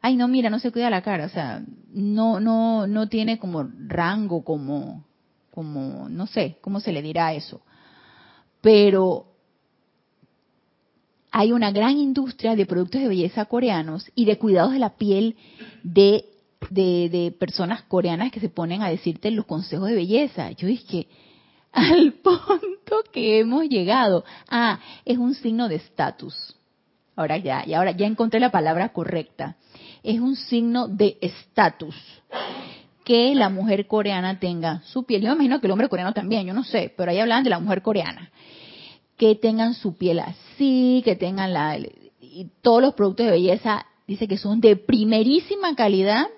[0.00, 1.62] ay, no, mira, no se cuida la cara, o sea,
[1.92, 5.04] no, no, no tiene como rango, como,
[5.50, 7.60] como, no sé, cómo se le dirá eso
[8.62, 9.26] pero
[11.30, 15.36] hay una gran industria de productos de belleza coreanos y de cuidados de la piel
[15.82, 16.24] de,
[16.70, 20.52] de, personas coreanas que se ponen a decirte los consejos de belleza.
[20.52, 21.08] Yo dije,
[21.72, 24.24] al punto que hemos llegado.
[24.48, 26.54] Ah, es un signo de estatus.
[27.16, 29.56] Ahora ya, y ahora ya encontré la palabra correcta.
[30.02, 31.94] Es un signo de estatus
[33.04, 35.22] que la mujer coreana tenga su piel.
[35.22, 37.50] Yo me imagino que el hombre coreano también, yo no sé, pero ahí hablan de
[37.50, 38.30] la mujer coreana.
[39.16, 41.78] Que tengan su piel así, que tengan la...
[42.20, 46.28] Y todos los productos de belleza, dice que son de primerísima calidad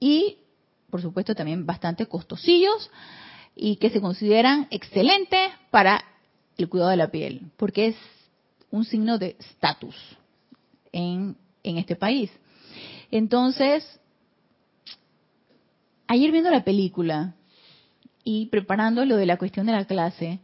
[0.00, 0.38] y,
[0.90, 2.90] por supuesto, también bastante costosillos
[3.56, 6.04] y que se consideran excelentes para
[6.58, 7.96] el cuidado de la piel, porque es
[8.70, 9.96] un signo de estatus
[10.92, 12.30] en, en este país.
[13.10, 13.98] Entonces,
[16.06, 17.34] ayer viendo la película
[18.22, 20.40] y preparando lo de la cuestión de la clase,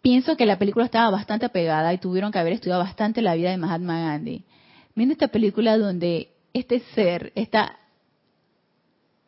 [0.00, 3.50] pienso que la película estaba bastante apegada y tuvieron que haber estudiado bastante la vida
[3.50, 4.44] de Mahatma Gandhi.
[4.94, 7.78] Viendo esta película donde este ser, esta,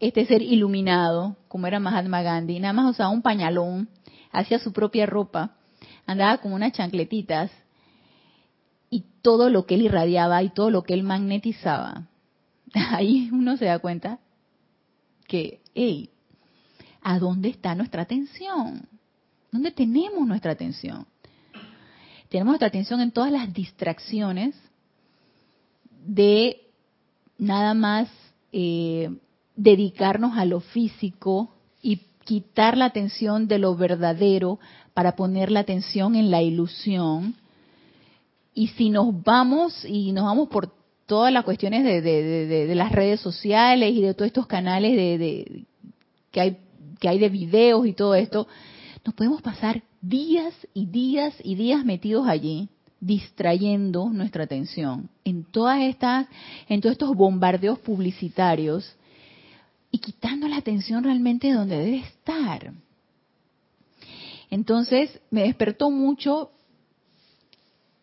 [0.00, 3.88] este ser iluminado, como era Mahatma Gandhi, nada más usaba un pañalón,
[4.32, 5.56] hacía su propia ropa,
[6.06, 7.50] andaba con unas chancletitas
[8.88, 12.08] y todo lo que él irradiaba y todo lo que él magnetizaba,
[12.74, 14.18] ahí uno se da cuenta
[15.28, 16.10] que, hey,
[17.02, 18.88] ¿a dónde está nuestra atención?
[19.52, 21.06] ¿Dónde tenemos nuestra atención?
[22.30, 24.54] Tenemos nuestra atención en todas las distracciones
[26.04, 26.62] de
[27.38, 28.08] nada más
[28.52, 29.10] eh,
[29.62, 31.50] dedicarnos a lo físico
[31.82, 34.58] y quitar la atención de lo verdadero
[34.94, 37.34] para poner la atención en la ilusión.
[38.54, 40.72] Y si nos vamos y nos vamos por
[41.04, 45.64] todas las cuestiones de, las redes sociales y de todos estos canales de,
[46.30, 46.56] que hay
[46.98, 48.46] que hay de videos y todo esto,
[49.04, 52.68] nos podemos pasar días y días y días metidos allí
[53.00, 56.26] distrayendo nuestra atención en todas estas
[56.68, 58.94] en todos estos bombardeos publicitarios
[59.90, 62.72] y quitando la atención realmente de donde debe estar.
[64.50, 66.50] Entonces me despertó mucho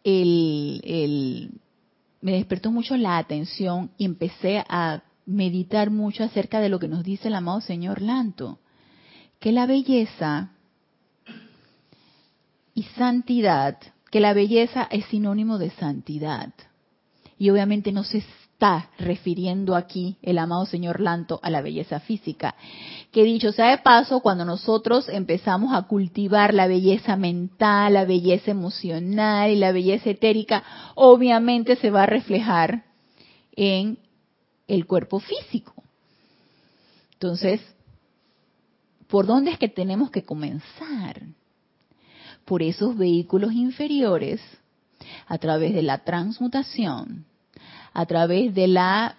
[0.04, 1.52] el
[2.22, 7.04] me despertó mucho la atención y empecé a meditar mucho acerca de lo que nos
[7.04, 8.60] dice el amado señor Lanto,
[9.40, 10.52] que la belleza
[12.74, 13.78] y santidad,
[14.10, 16.54] que la belleza es sinónimo de santidad.
[17.38, 18.24] Y obviamente no se
[18.58, 22.56] está refiriendo aquí el amado señor Lanto a la belleza física.
[23.12, 28.50] Que dicho sea de paso, cuando nosotros empezamos a cultivar la belleza mental, la belleza
[28.50, 30.64] emocional y la belleza etérica,
[30.96, 32.86] obviamente se va a reflejar
[33.56, 34.00] en
[34.68, 35.76] el cuerpo físico.
[37.14, 37.62] Entonces,
[39.08, 41.22] ¿por dónde es que tenemos que comenzar?
[42.44, 44.42] Por esos vehículos inferiores,
[45.28, 47.27] a través de la transmutación,
[47.98, 49.18] a través de la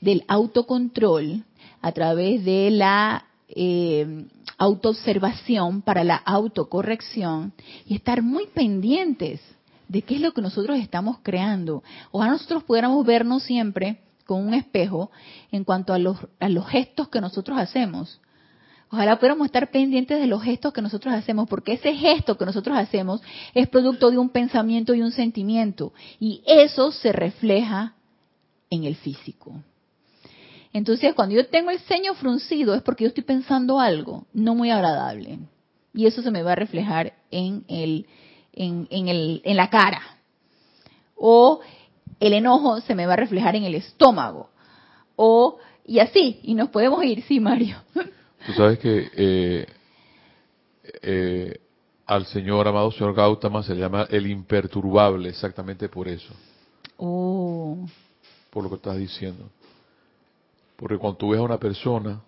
[0.00, 1.44] del autocontrol,
[1.80, 4.26] a través de la eh,
[4.58, 7.52] autoobservación para la autocorrección
[7.86, 9.40] y estar muy pendientes
[9.86, 11.84] de qué es lo que nosotros estamos creando.
[12.10, 15.12] Ojalá nosotros pudiéramos vernos siempre con un espejo
[15.52, 18.20] en cuanto a los, a los gestos que nosotros hacemos.
[18.90, 22.78] Ojalá pudiéramos estar pendientes de los gestos que nosotros hacemos, porque ese gesto que nosotros
[22.78, 23.20] hacemos
[23.52, 27.94] es producto de un pensamiento y un sentimiento, y eso se refleja
[28.70, 29.52] en el físico.
[30.72, 34.70] Entonces, cuando yo tengo el ceño fruncido es porque yo estoy pensando algo no muy
[34.70, 35.40] agradable,
[35.92, 38.06] y eso se me va a reflejar en el,
[38.52, 40.02] en, el, en la cara.
[41.16, 41.60] O
[42.20, 44.50] el enojo se me va a reflejar en el estómago.
[45.16, 47.76] O, y así, y nos podemos ir, sí, Mario.
[48.46, 49.66] Tú sabes que eh,
[51.02, 51.60] eh,
[52.06, 56.32] al señor, amado señor Gautama, se le llama el imperturbable, exactamente por eso.
[56.96, 57.86] Oh.
[58.50, 59.50] Por lo que estás diciendo.
[60.76, 62.20] Porque cuando tú ves a una persona,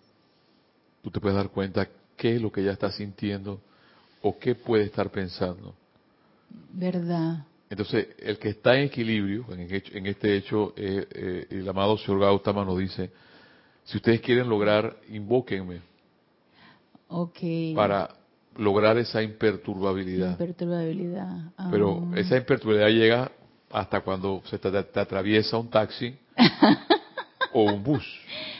[1.03, 3.61] tú te puedes dar cuenta qué es lo que ella está sintiendo
[4.23, 5.75] o qué puede estar pensando.
[6.73, 7.45] ¿Verdad?
[7.71, 12.65] Entonces, el que está en equilibrio, en este hecho, eh, eh, el amado señor Gautama
[12.65, 13.11] nos dice,
[13.85, 15.81] si ustedes quieren lograr, invóquenme.
[17.09, 17.75] Okay.
[17.75, 18.11] Para
[18.57, 20.33] lograr esa imperturbabilidad.
[20.33, 21.53] Imperturbabilidad.
[21.71, 22.19] Pero Ah.
[22.19, 23.33] esa imperturbabilidad llega
[23.71, 26.15] hasta cuando se te, te atraviesa un taxi
[27.53, 28.05] o un bus.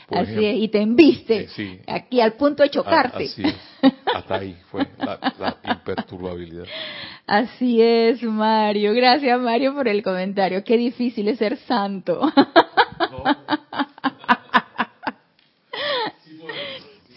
[0.07, 0.47] por Así ejemplo.
[0.49, 1.79] es, y te embiste Eh, sí.
[1.87, 3.25] aquí al punto de A- chocarte.
[3.25, 3.55] Así es.
[4.15, 6.65] Hasta ahí fue la, la imperturbabilidad.
[7.27, 8.93] Así es, Mario.
[8.95, 10.63] Gracias, Mario, por el comentario.
[10.63, 12.19] Qué difícil es ser santo.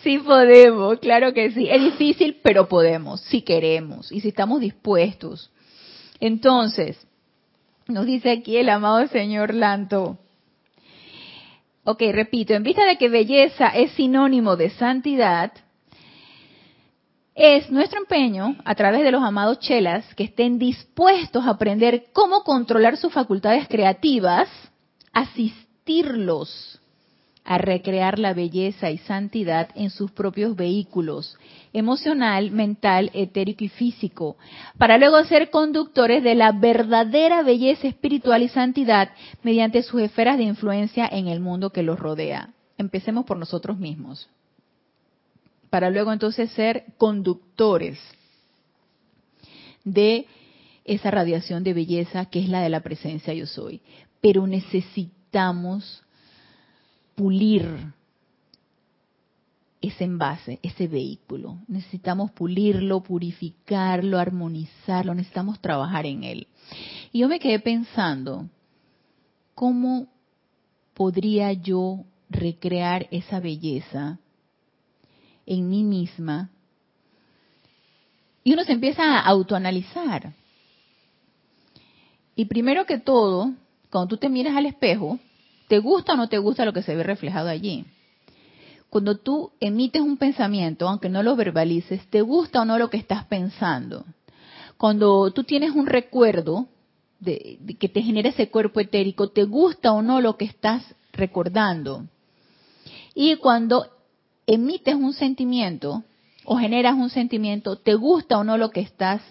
[0.02, 1.68] Sí podemos, claro que sí.
[1.70, 5.50] Es difícil, pero podemos, si queremos y si estamos dispuestos.
[6.18, 7.06] Entonces,
[7.86, 10.18] nos dice aquí el amado señor Lanto.
[11.84, 15.52] Ok, repito, en vista de que belleza es sinónimo de santidad,
[17.34, 22.44] es nuestro empeño, a través de los amados chelas, que estén dispuestos a aprender cómo
[22.44, 24.48] controlar sus facultades creativas,
[25.12, 26.81] asistirlos
[27.44, 31.36] a recrear la belleza y santidad en sus propios vehículos,
[31.72, 34.36] emocional, mental, etérico y físico,
[34.78, 39.10] para luego ser conductores de la verdadera belleza espiritual y santidad
[39.42, 42.50] mediante sus esferas de influencia en el mundo que los rodea.
[42.78, 44.28] Empecemos por nosotros mismos,
[45.68, 47.98] para luego entonces ser conductores
[49.84, 50.26] de
[50.84, 53.80] esa radiación de belleza que es la de la presencia yo soy.
[54.20, 56.02] Pero necesitamos
[57.14, 57.92] pulir
[59.82, 61.58] ese envase, ese vehículo.
[61.66, 66.46] Necesitamos pulirlo, purificarlo, armonizarlo, necesitamos trabajar en él.
[67.12, 68.48] Y yo me quedé pensando,
[69.54, 70.06] ¿cómo
[70.94, 74.18] podría yo recrear esa belleza
[75.44, 76.50] en mí misma?
[78.44, 80.32] Y uno se empieza a autoanalizar.
[82.34, 83.52] Y primero que todo,
[83.90, 85.18] cuando tú te miras al espejo,
[85.72, 87.86] ¿te gusta o no te gusta lo que se ve reflejado allí?
[88.90, 92.98] Cuando tú emites un pensamiento, aunque no lo verbalices, ¿te gusta o no lo que
[92.98, 94.04] estás pensando?
[94.76, 96.66] Cuando tú tienes un recuerdo
[97.24, 102.04] que te genera ese cuerpo etérico, ¿te gusta o no lo que estás recordando?
[103.14, 103.86] Y cuando
[104.46, 106.04] emites un sentimiento
[106.44, 109.22] o generas un sentimiento, ¿te gusta o no lo que estás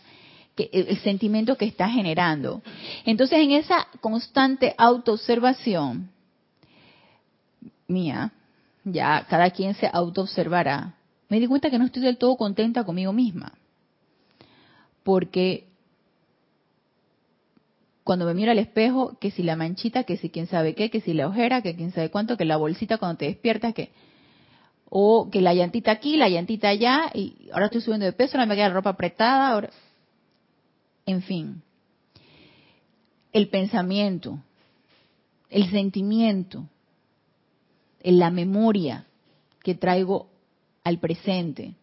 [0.58, 2.64] el sentimiento que estás generando?
[3.06, 6.10] Entonces, en esa constante autoobservación
[7.92, 8.32] mía,
[8.84, 10.96] ya cada quien se autoobservará,
[11.30, 13.54] me di cuenta que no estoy del todo contenta conmigo misma.
[15.04, 15.68] Porque
[18.04, 21.02] cuando me miro al espejo, que si la manchita, que si quién sabe qué, que
[21.02, 23.92] si la ojera, que quién sabe cuánto, que la bolsita cuando te despiertas, que
[24.90, 28.46] o que la llantita aquí, la llantita allá, y ahora estoy subiendo de peso, ahora
[28.46, 29.70] me queda la ropa apretada, ahora...
[31.06, 31.62] en fin.
[33.32, 34.40] El pensamiento,
[35.50, 36.66] el sentimiento,
[38.04, 39.06] la memoria
[39.64, 40.28] que traigo
[40.84, 41.76] al presente.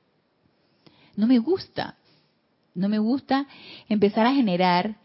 [1.16, 1.96] No me gusta,
[2.74, 3.46] no me gusta
[3.88, 4.96] empezar a generar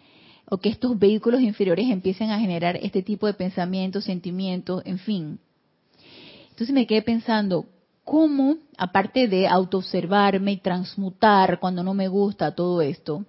[0.49, 5.39] o que estos vehículos inferiores empiecen a generar este tipo de pensamientos, sentimientos, en fin.
[6.52, 7.65] Entonces me quedé pensando,
[8.04, 13.26] ¿cómo, aparte de autoobservarme y transmutar cuando no me gusta todo esto,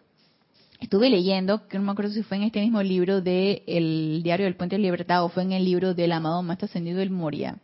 [0.81, 4.45] estuve leyendo, que no me acuerdo si fue en este mismo libro de El Diario
[4.45, 7.57] del Puente de Libertad o fue en el libro del amado Maestro Ascendido del Moria,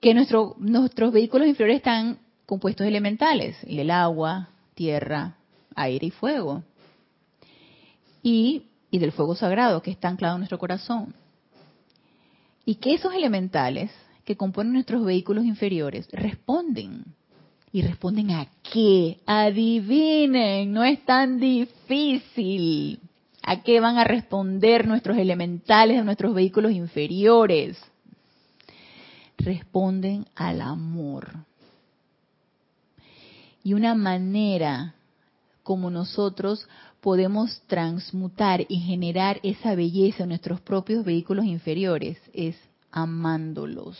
[0.00, 5.36] que nuestro, nuestros vehículos inferiores están compuestos elementales, el agua, tierra,
[5.74, 6.62] aire y fuego.
[8.22, 11.14] Y, y del fuego sagrado que está anclado en nuestro corazón.
[12.64, 13.90] Y que esos elementales
[14.24, 17.04] que componen nuestros vehículos inferiores responden.
[17.72, 19.18] ¿Y responden a qué?
[19.26, 23.00] Adivinen, no es tan difícil.
[23.42, 27.78] ¿A qué van a responder nuestros elementales de nuestros vehículos inferiores?
[29.48, 31.46] Responden al amor.
[33.64, 34.94] Y una manera
[35.62, 36.68] como nosotros
[37.00, 42.56] podemos transmutar y generar esa belleza en nuestros propios vehículos inferiores es
[42.92, 43.98] amándolos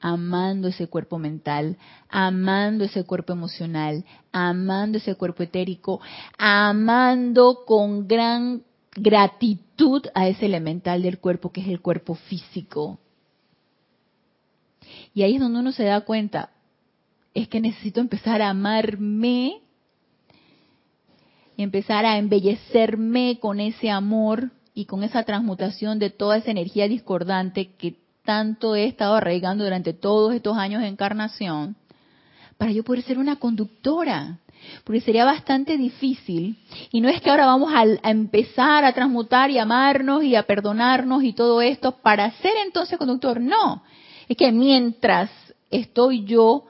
[0.00, 1.76] amando ese cuerpo mental,
[2.08, 4.02] amando ese cuerpo emocional,
[4.32, 6.00] amando ese cuerpo etérico,
[6.38, 8.62] amando con gran
[8.94, 12.98] gratitud a ese elemental del cuerpo que es el cuerpo físico.
[15.14, 16.50] Y ahí es donde uno se da cuenta,
[17.34, 19.60] es que necesito empezar a amarme
[21.56, 26.86] y empezar a embellecerme con ese amor y con esa transmutación de toda esa energía
[26.86, 31.76] discordante que tanto he estado arraigando durante todos estos años de encarnación,
[32.58, 34.38] para yo poder ser una conductora.
[34.84, 36.58] Porque sería bastante difícil.
[36.90, 40.42] Y no es que ahora vamos a, a, empezar a transmutar y amarnos y a
[40.42, 43.40] perdonarnos y todo esto para ser entonces conductor.
[43.40, 43.82] No.
[44.28, 45.30] Es que mientras
[45.70, 46.66] estoy yo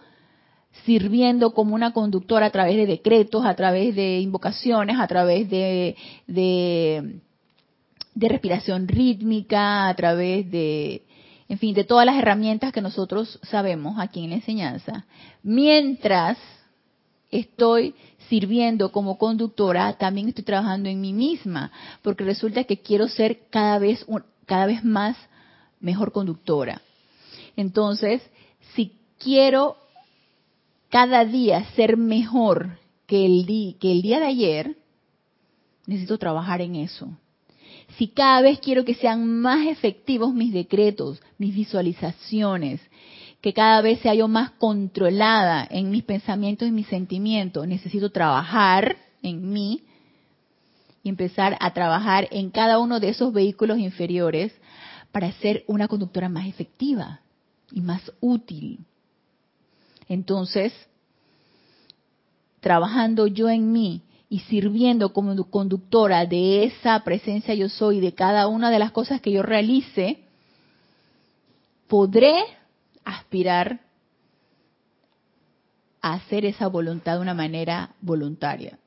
[0.85, 5.97] sirviendo como una conductora a través de decretos, a través de invocaciones, a través de,
[6.27, 7.21] de,
[8.15, 11.03] respiración rítmica, a través de,
[11.49, 15.07] en fin, de todas las herramientas que nosotros sabemos aquí en la enseñanza,
[15.43, 16.39] mientras
[17.31, 17.95] estoy
[18.29, 23.79] sirviendo como conductora, también estoy trabajando en mí misma, porque resulta que quiero ser cada
[23.79, 24.07] vez,
[24.47, 25.17] cada vez más
[25.81, 26.83] mejor conductora.
[27.59, 28.23] Entonces,
[28.77, 29.77] si quiero
[30.91, 32.79] cada día ser mejor
[33.09, 34.77] que el, que el día de ayer,
[35.85, 37.09] necesito trabajar en eso.
[37.97, 42.81] Si cada vez quiero que sean más efectivos mis decretos, mis visualizaciones,
[43.41, 48.99] que cada vez sea yo más controlada en mis pensamientos y mis sentimientos, necesito trabajar
[49.21, 49.83] en mí
[51.03, 54.53] y empezar a trabajar en cada uno de esos vehículos inferiores
[55.11, 57.21] para ser una conductora más efectiva
[57.71, 58.81] y más útil.
[60.09, 60.73] Entonces,
[62.61, 68.47] trabajando yo en mí y sirviendo como conductora de esa presencia yo soy, de cada
[68.47, 70.19] una de las cosas que yo realice,
[71.87, 72.35] podré
[73.05, 73.81] aspirar
[76.01, 78.79] a hacer esa voluntad de una manera voluntaria.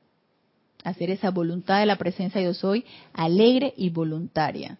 [0.84, 4.78] Hacer esa voluntad de la presencia yo soy alegre y voluntaria.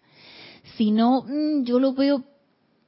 [0.77, 2.25] Si no, mm, yo lo veo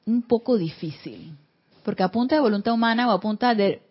[0.07, 1.36] un poco difícil.
[1.84, 3.82] Porque a punta de voluntad humana o a punta de,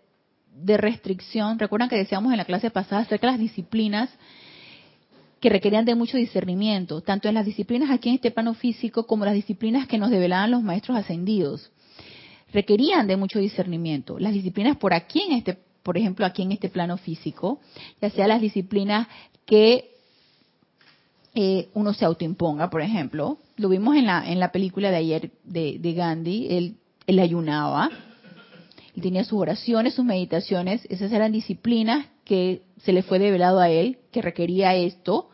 [0.56, 4.10] de restricción, recuerdan que decíamos en la clase pasada acerca de las disciplinas
[5.44, 9.26] que requerían de mucho discernimiento, tanto en las disciplinas aquí en este plano físico como
[9.26, 11.70] las disciplinas que nos develaban los maestros ascendidos.
[12.54, 14.18] Requerían de mucho discernimiento.
[14.20, 17.60] Las disciplinas por aquí en este, por ejemplo, aquí en este plano físico,
[18.02, 19.10] ya sea las disciplinas
[19.46, 19.92] que
[21.36, 25.32] eh, uno se autoimponga, por ejemplo, lo vimos en la, en la película de ayer
[25.44, 26.78] de, de Gandhi, él,
[27.08, 27.90] él ayunaba,
[28.96, 33.70] él tenía sus oraciones, sus meditaciones, esas eran disciplinas que se le fue develado a
[33.70, 35.30] él, que requería esto.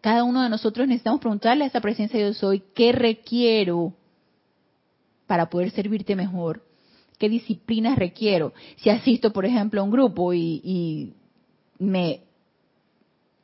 [0.00, 3.94] Cada uno de nosotros necesitamos preguntarle a esa presencia de yo soy, ¿qué requiero
[5.26, 6.62] para poder servirte mejor?
[7.18, 8.52] ¿Qué disciplinas requiero?
[8.76, 11.14] Si asisto, por ejemplo, a un grupo y, y
[11.78, 12.20] me,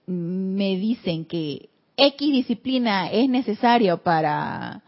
[0.07, 1.70] me dicen que
[2.03, 4.83] X disciplina es necesaria para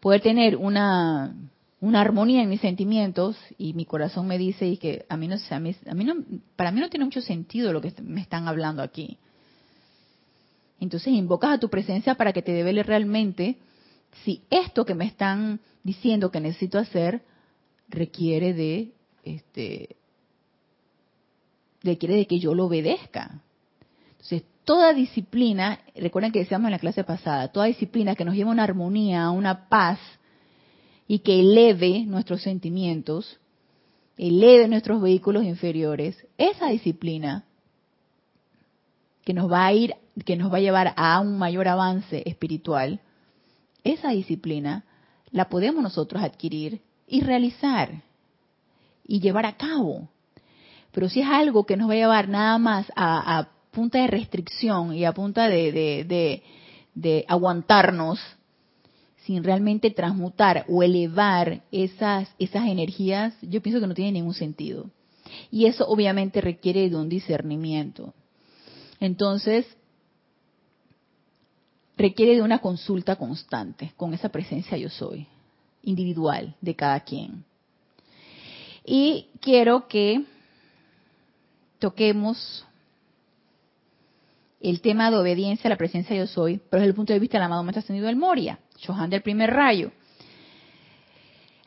[0.00, 1.34] poder tener una,
[1.92, 5.60] armonía en mis sentimientos y mi corazón me dice y que a mí no a
[5.60, 6.14] mí, a mí no
[6.56, 9.18] para mí no tiene mucho sentido lo que me están hablando aquí.
[10.80, 13.58] Entonces invocas a tu presencia para que te devele realmente
[14.24, 17.22] si esto que me están diciendo que necesito hacer
[17.90, 18.92] requiere de
[19.24, 19.96] este
[21.82, 23.42] requiere de que yo lo obedezca.
[24.12, 28.50] Entonces, toda disciplina, recuerden que decíamos en la clase pasada, toda disciplina que nos lleva
[28.50, 29.98] a una armonía, a una paz
[31.06, 33.38] y que eleve nuestros sentimientos,
[34.18, 37.44] eleve nuestros vehículos inferiores, esa disciplina
[39.24, 39.94] que nos va a ir,
[40.24, 43.00] que nos va a llevar a un mayor avance espiritual,
[43.84, 44.84] esa disciplina
[45.30, 48.02] la podemos nosotros adquirir y realizar
[49.06, 50.08] y llevar a cabo.
[50.90, 54.06] Pero si es algo que nos va a llevar nada más a, a punta de
[54.06, 56.42] restricción y a punta de,
[56.94, 58.18] de, aguantarnos
[59.26, 64.90] sin realmente transmutar o elevar esas, esas energías, yo pienso que no tiene ningún sentido.
[65.50, 68.14] Y eso obviamente requiere de un discernimiento.
[68.98, 69.66] Entonces,
[71.98, 75.26] requiere de una consulta constante con esa presencia yo soy,
[75.82, 77.44] individual de cada quien.
[78.86, 80.24] Y quiero que
[81.78, 82.65] toquemos
[84.70, 87.38] el tema de obediencia a la presencia yo soy, pero desde el punto de vista
[87.38, 89.92] del amado maestro ascendido del Moria, Chohan del primer rayo.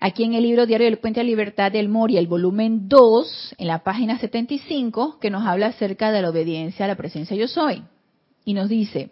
[0.01, 3.67] Aquí en el libro Diario del Puente de Libertad del Moria, el volumen 2, en
[3.67, 7.83] la página 75, que nos habla acerca de la obediencia a la presencia yo soy.
[8.43, 9.11] Y nos dice,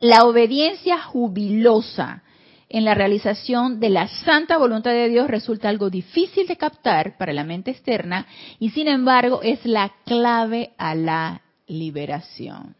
[0.00, 2.22] la obediencia jubilosa
[2.70, 7.32] en la realización de la santa voluntad de Dios resulta algo difícil de captar para
[7.32, 8.26] la mente externa
[8.58, 12.77] y sin embargo es la clave a la liberación.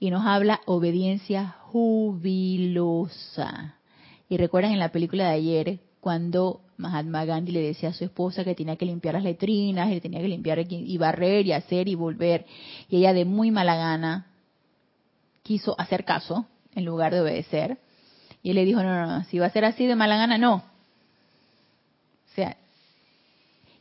[0.00, 3.28] Y nos habla obediencia jubilosa.
[4.28, 8.44] Y recuerdan en la película de ayer cuando Mahatma Gandhi le decía a su esposa
[8.44, 11.94] que tenía que limpiar las letrinas, que tenía que limpiar y barrer y hacer y
[11.94, 12.46] volver.
[12.88, 14.26] Y ella de muy mala gana
[15.42, 17.78] quiso hacer caso en lugar de obedecer.
[18.42, 20.38] Y él le dijo, no, no, no, si va a ser así de mala gana,
[20.38, 20.56] no.
[20.56, 22.56] O sea,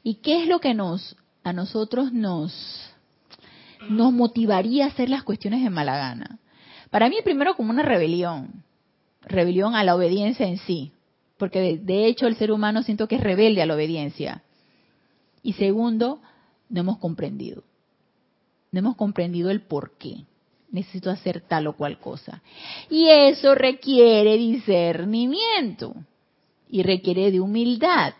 [0.01, 2.53] ¿y qué es lo que nos, a nosotros nos,
[3.89, 6.39] nos motivaría a hacer las cuestiones de mala gana?
[6.89, 8.63] Para mí primero como una rebelión,
[9.21, 10.91] rebelión a la obediencia en sí,
[11.37, 14.43] porque de, hecho el ser humano siento que es rebelde a la obediencia.
[15.43, 16.21] Y segundo,
[16.69, 17.63] no hemos comprendido.
[18.71, 20.25] No hemos comprendido el por qué
[20.71, 22.41] necesito hacer tal o cual cosa.
[22.89, 25.95] Y eso requiere discernimiento
[26.69, 28.13] y requiere de humildad,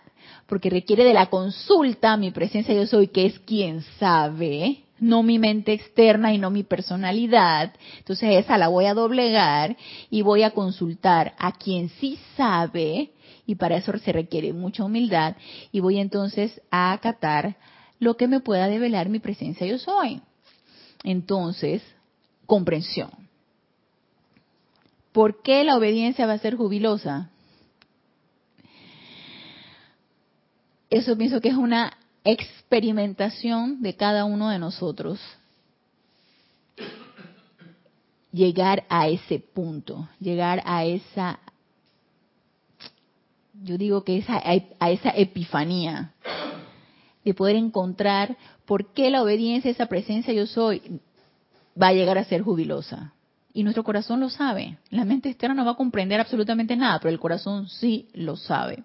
[0.47, 5.39] porque requiere de la consulta mi presencia yo soy, que es quien sabe, no mi
[5.39, 7.73] mente externa y no mi personalidad.
[7.99, 9.77] Entonces esa la voy a doblegar
[10.09, 13.11] y voy a consultar a quien sí sabe
[13.45, 15.35] y para eso se requiere mucha humildad
[15.71, 17.55] y voy entonces a acatar
[17.99, 20.21] lo que me pueda develar mi presencia yo soy.
[21.03, 21.81] Entonces,
[22.45, 23.11] comprensión.
[25.11, 27.29] ¿Por qué la obediencia va a ser jubilosa?
[30.89, 31.97] Eso pienso que es una
[32.31, 35.19] experimentación de cada uno de nosotros.
[38.31, 41.39] Llegar a ese punto, llegar a esa,
[43.63, 44.41] yo digo que esa,
[44.79, 46.11] a esa epifanía,
[47.23, 51.01] de poder encontrar por qué la obediencia, esa presencia yo soy,
[51.81, 53.13] va a llegar a ser jubilosa.
[53.53, 54.77] Y nuestro corazón lo sabe.
[54.91, 58.83] La mente externa no va a comprender absolutamente nada, pero el corazón sí lo sabe.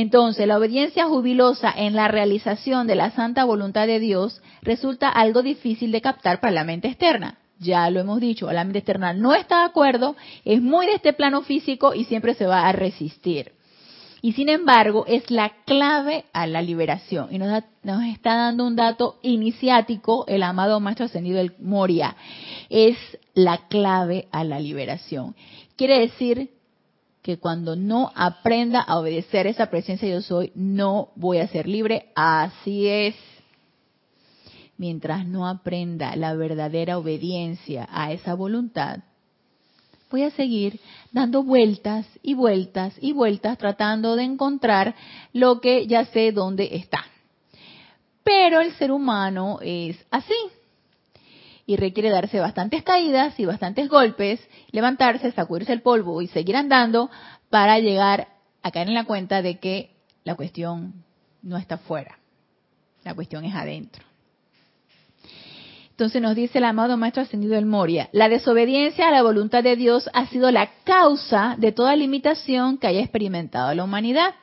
[0.00, 5.42] Entonces, la obediencia jubilosa en la realización de la santa voluntad de Dios resulta algo
[5.42, 7.38] difícil de captar para la mente externa.
[7.58, 11.14] Ya lo hemos dicho, la mente externa no está de acuerdo, es muy de este
[11.14, 13.50] plano físico y siempre se va a resistir.
[14.22, 17.34] Y sin embargo, es la clave a la liberación.
[17.34, 22.14] Y nos, nos está dando un dato iniciático el amado Maestro Ascendido del Moria.
[22.70, 22.96] Es
[23.34, 25.34] la clave a la liberación.
[25.74, 26.50] Quiere decir
[27.28, 32.06] que cuando no aprenda a obedecer esa presencia yo soy, no voy a ser libre.
[32.14, 33.14] Así es.
[34.78, 39.00] Mientras no aprenda la verdadera obediencia a esa voluntad,
[40.10, 40.80] voy a seguir
[41.12, 44.94] dando vueltas y vueltas y vueltas tratando de encontrar
[45.34, 47.04] lo que ya sé dónde está.
[48.24, 50.32] Pero el ser humano es así
[51.68, 54.40] y requiere darse bastantes caídas y bastantes golpes,
[54.72, 57.10] levantarse, sacudirse el polvo y seguir andando
[57.50, 58.28] para llegar
[58.62, 59.90] a caer en la cuenta de que
[60.24, 61.04] la cuestión
[61.42, 62.18] no está fuera,
[63.04, 64.02] la cuestión es adentro.
[65.90, 69.76] Entonces nos dice el amado Maestro Ascendido del Moria, la desobediencia a la voluntad de
[69.76, 74.34] Dios ha sido la causa de toda limitación que haya experimentado la humanidad.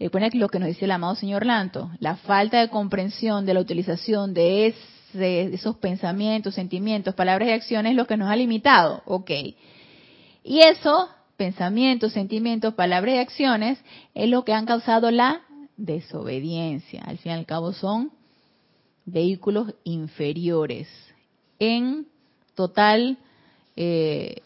[0.00, 3.60] Recuerden lo que nos dice el amado Señor Lanto, la falta de comprensión de la
[3.60, 9.02] utilización de ese de esos pensamientos, sentimientos, palabras y acciones lo que nos ha limitado.
[9.06, 9.30] Ok.
[10.44, 13.78] Y eso, pensamientos, sentimientos, palabras y acciones,
[14.14, 15.42] es lo que han causado la
[15.76, 17.02] desobediencia.
[17.04, 18.12] Al fin y al cabo son
[19.04, 20.88] vehículos inferiores
[21.58, 22.06] en
[22.54, 23.18] total
[23.76, 24.42] eh,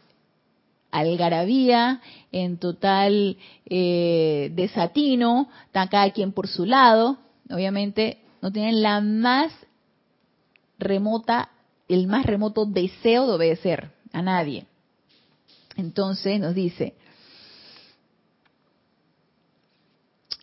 [0.91, 2.01] algarabía,
[2.33, 3.37] en total
[3.67, 7.19] eh, desatino, está cada quien por su lado.
[7.51, 9.53] Obviamente no tienen la más
[10.81, 11.51] remota,
[11.89, 14.67] el más remoto deseo de obedecer a nadie.
[15.77, 16.95] Entonces nos dice,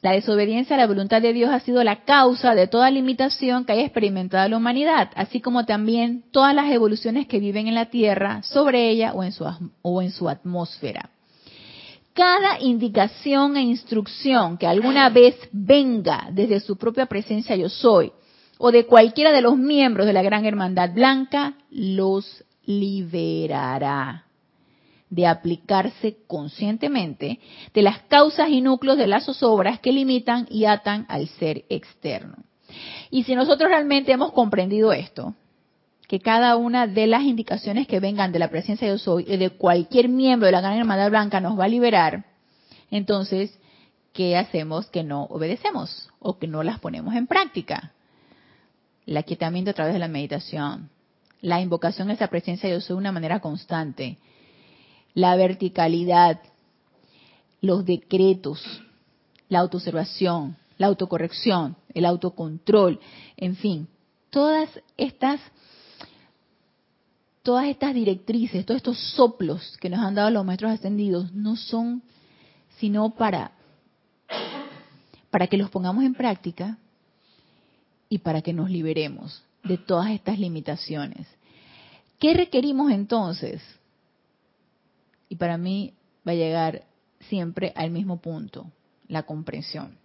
[0.01, 3.73] la desobediencia a la voluntad de Dios ha sido la causa de toda limitación que
[3.73, 8.43] haya experimentado la humanidad, así como también todas las evoluciones que viven en la Tierra,
[8.43, 9.45] sobre ella o en su,
[9.81, 11.09] o en su atmósfera.
[12.13, 18.11] Cada indicación e instrucción que alguna vez venga desde su propia presencia yo soy,
[18.58, 24.26] o de cualquiera de los miembros de la Gran Hermandad Blanca, los liberará
[25.10, 27.39] de aplicarse conscientemente
[27.74, 32.36] de las causas y núcleos de las zozobras que limitan y atan al ser externo.
[33.10, 35.34] Y si nosotros realmente hemos comprendido esto,
[36.08, 39.49] que cada una de las indicaciones que vengan de la presencia de Dios soy de
[39.49, 42.26] cualquier miembro de la Gran Hermandad Blanca nos va a liberar,
[42.91, 43.58] entonces,
[44.14, 47.93] ¿qué hacemos que no obedecemos o que no las ponemos en práctica?
[49.08, 50.89] El aquietamiento a través de la meditación,
[51.41, 54.18] la invocación a esa presencia de Dios de una manera constante,
[55.14, 56.41] la verticalidad,
[57.62, 58.62] los decretos,
[59.49, 62.99] la autoobservación, la autocorrección, el autocontrol,
[63.38, 63.88] en fin,
[64.30, 65.39] todas estas
[67.41, 72.03] todas estas directrices, todos estos soplos que nos han dado los maestros ascendidos no son
[72.78, 73.51] sino para
[75.30, 76.78] para que los pongamos en práctica
[78.10, 81.28] y para que nos liberemos de todas estas limitaciones.
[82.20, 83.62] ¿Qué requerimos entonces?
[85.30, 85.93] Y para mí
[86.28, 86.84] va a llegar
[87.30, 88.72] siempre al mismo punto,
[89.08, 89.97] la comprensión.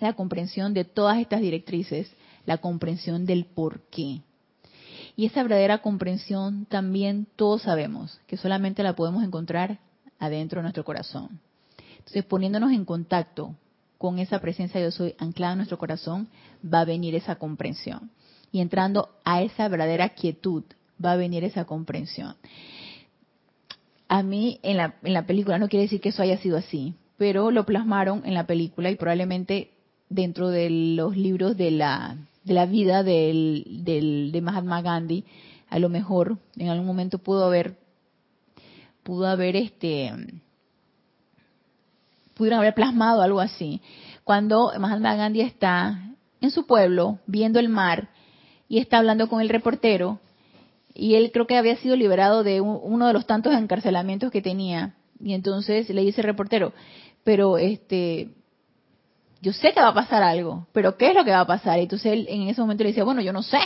[0.00, 2.12] La comprensión de todas estas directrices,
[2.46, 4.20] la comprensión del por qué.
[5.16, 9.78] Y esa verdadera comprensión también todos sabemos que solamente la podemos encontrar
[10.18, 11.40] adentro de nuestro corazón.
[11.98, 13.54] Entonces, poniéndonos en contacto
[13.98, 16.28] con esa presencia yo soy anclada en nuestro corazón,
[16.64, 18.10] va a venir esa comprensión.
[18.52, 20.62] Y entrando a esa verdadera quietud,
[21.04, 22.36] va a venir esa comprensión.
[24.08, 26.94] A mí en la, en la película no quiere decir que eso haya sido así,
[27.18, 29.72] pero lo plasmaron en la película y probablemente
[30.08, 35.24] dentro de los libros de la, de la vida del, del, de Mahatma Gandhi,
[35.68, 37.76] a lo mejor en algún momento pudo haber,
[39.02, 40.12] pudo haber este,
[42.38, 43.82] pudieron haber plasmado algo así.
[44.24, 48.08] Cuando Mahatma Gandhi está en su pueblo viendo el mar
[48.68, 50.20] y está hablando con el reportero
[50.94, 54.94] y él creo que había sido liberado de uno de los tantos encarcelamientos que tenía
[55.20, 56.72] y entonces le dice el reportero,
[57.24, 58.30] pero este
[59.40, 61.78] yo sé que va a pasar algo, pero ¿qué es lo que va a pasar?
[61.78, 63.60] Y entonces él en ese momento le dice, bueno, yo no sé,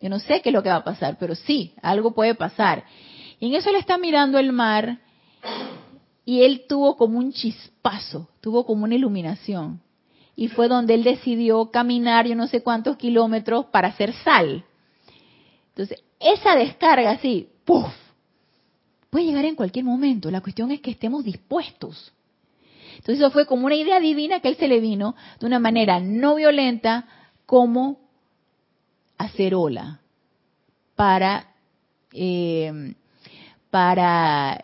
[0.00, 2.84] yo no sé qué es lo que va a pasar, pero sí, algo puede pasar.
[3.38, 4.98] Y en eso le está mirando el mar
[6.24, 9.80] y él tuvo como un chispazo, tuvo como una iluminación.
[10.36, 14.64] Y fue donde él decidió caminar yo no sé cuántos kilómetros para hacer sal.
[15.70, 17.92] Entonces, esa descarga así, ¡puf!
[19.10, 20.30] Puede llegar en cualquier momento.
[20.30, 22.12] La cuestión es que estemos dispuestos.
[22.96, 26.00] Entonces, eso fue como una idea divina que él se le vino de una manera
[26.00, 27.06] no violenta,
[27.46, 27.98] como
[29.18, 30.00] hacer ola
[30.94, 31.48] para,
[32.12, 32.94] eh,
[33.70, 34.60] para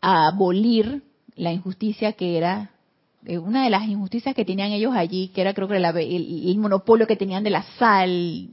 [0.00, 1.02] abolir
[1.36, 2.70] la injusticia que era
[3.26, 7.06] eh, una de las injusticias que tenían ellos allí, que era creo que el, monopolio
[7.06, 8.48] que tenían de la sal.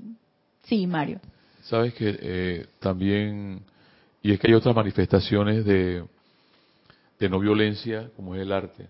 [0.64, 1.20] Sí, Mario.
[1.64, 3.62] Sabes que eh, también,
[4.22, 6.04] y es que hay otras manifestaciones de,
[7.20, 8.88] de no violencia, como es el arte,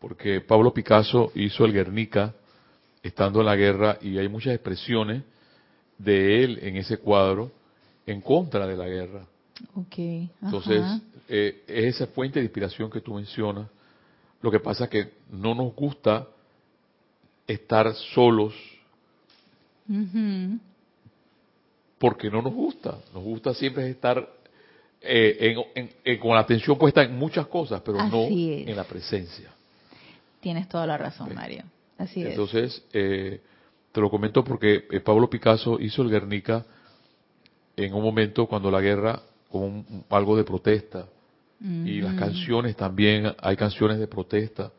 [0.00, 2.34] porque Pablo Picasso hizo el Guernica
[3.02, 5.22] estando en la guerra y hay muchas expresiones
[5.98, 7.50] de él en ese cuadro
[8.06, 9.26] en contra de la guerra.
[9.74, 10.82] Okay, Entonces,
[11.28, 13.68] eh, es esa fuente de inspiración que tú mencionas.
[14.40, 16.26] Lo que pasa es que no nos gusta
[17.46, 18.54] estar solos
[21.98, 22.98] porque no nos gusta.
[23.14, 24.28] Nos gusta siempre estar
[25.00, 25.54] eh,
[26.20, 29.50] con la atención puesta en muchas cosas, pero no en la presencia.
[30.40, 31.64] Tienes toda la razón, Mario.
[31.98, 32.30] Así es.
[32.30, 33.40] Entonces, eh,
[33.92, 36.64] te lo comento porque Pablo Picasso hizo el Guernica
[37.76, 39.22] en un momento cuando la guerra
[39.52, 41.06] como algo de protesta.
[41.60, 44.72] Y las canciones también, hay canciones de protesta,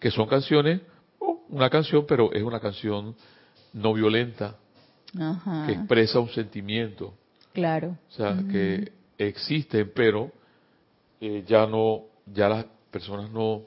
[0.00, 0.80] que son canciones,
[1.20, 3.14] oh, una canción, pero es una canción
[3.72, 4.56] no violenta,
[5.66, 7.14] que expresa un sentimiento.
[7.52, 7.96] Claro.
[8.08, 10.32] O sea, que existen, pero
[11.20, 13.62] eh, ya no, ya las personas no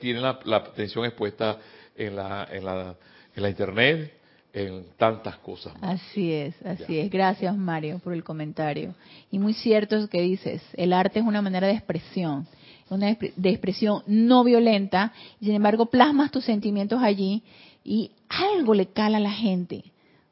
[0.00, 1.58] tienen la, la atención expuesta
[1.94, 2.96] en la, en la,
[3.34, 4.15] en la internet,
[4.56, 5.74] en tantas cosas.
[5.82, 7.10] Así es, así es.
[7.10, 8.94] Gracias Mario por el comentario.
[9.30, 12.46] Y muy cierto es que dices, el arte es una manera de expresión,
[12.88, 17.42] una de expresión no violenta, y sin embargo plasmas tus sentimientos allí
[17.84, 19.84] y algo le cala a la gente.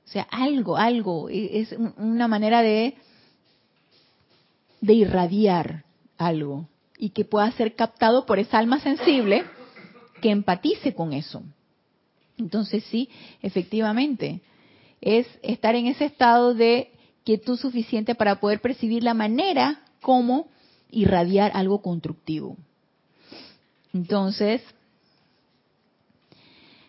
[0.06, 2.94] O sea, algo, algo, e, es una manera de,
[4.80, 5.84] de irradiar
[6.16, 6.66] algo
[6.96, 9.44] y que pueda ser captado por esa alma sensible
[10.22, 11.42] que empatice con eso.
[12.38, 13.08] Entonces sí,
[13.42, 14.40] efectivamente,
[15.00, 16.90] es estar en ese estado de
[17.24, 20.48] quietud suficiente para poder percibir la manera como
[20.90, 22.56] irradiar algo constructivo.
[23.92, 24.62] Entonces,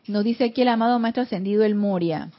[0.08, 2.32] nos dice aquí el amado Maestro Ascendido El Moria.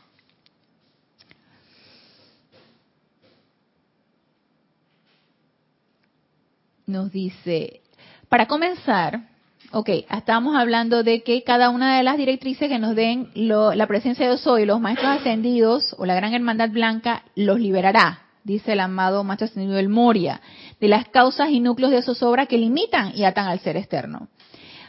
[6.87, 7.81] Nos dice,
[8.29, 9.29] para comenzar,
[9.73, 14.31] Ok, estábamos hablando de que cada una de las directrices que nos den la presencia
[14.31, 19.25] de Soy, los maestros ascendidos o la gran hermandad blanca, los liberará, dice el amado
[19.25, 20.41] maestro ascendido del Moria,
[20.81, 24.29] de las causas y núcleos de zozobra que limitan y atan al ser externo.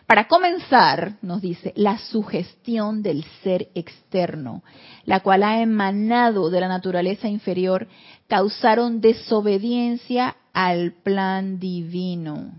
[0.05, 4.63] Para comenzar, nos dice, la sugestión del ser externo,
[5.05, 7.87] la cual ha emanado de la naturaleza inferior,
[8.27, 12.53] causaron desobediencia al plan divino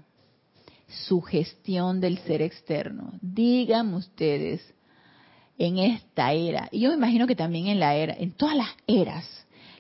[0.89, 3.13] sugestión del ser externo.
[3.21, 4.75] Díganme ustedes,
[5.59, 8.69] en esta era, y yo me imagino que también en la era, en todas las
[8.87, 9.25] eras,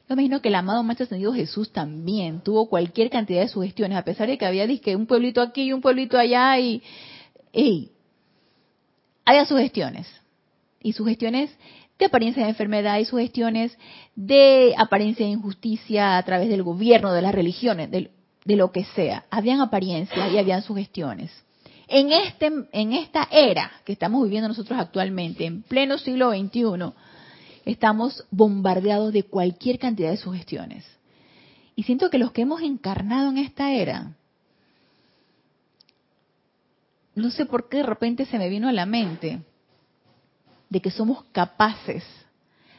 [0.08, 3.98] yo me imagino que el amado Maestro Ascendido Jesús también tuvo cualquier cantidad de sugestiones,
[3.98, 6.82] a pesar de que había que un pueblito aquí y un pueblito allá y,
[7.52, 7.90] hey,
[9.26, 10.06] haya sugestiones.
[10.80, 11.50] Y sugestiones
[11.98, 13.76] de apariencia de enfermedad y sugestiones
[14.14, 18.10] de apariencia de injusticia a través del gobierno, de las religiones, de,
[18.44, 19.24] de lo que sea.
[19.30, 21.30] Habían apariencias y habían sugestiones.
[21.88, 26.92] En, este, en esta era que estamos viviendo nosotros actualmente, en pleno siglo XXI,
[27.64, 30.84] estamos bombardeados de cualquier cantidad de sugestiones.
[31.76, 34.12] Y siento que los que hemos encarnado en esta era,
[37.14, 39.40] no sé por qué de repente se me vino a la mente
[40.68, 42.04] de que somos capaces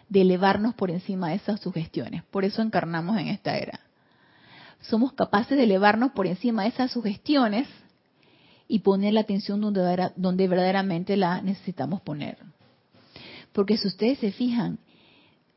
[0.08, 2.24] de elevarnos por encima de esas sugestiones.
[2.26, 3.80] Por eso encarnamos en esta era.
[4.82, 7.68] Somos capaces de elevarnos por encima de esas sugestiones
[8.68, 12.38] y poner la atención donde, donde verdaderamente la necesitamos poner.
[13.52, 14.80] Porque si ustedes se fijan,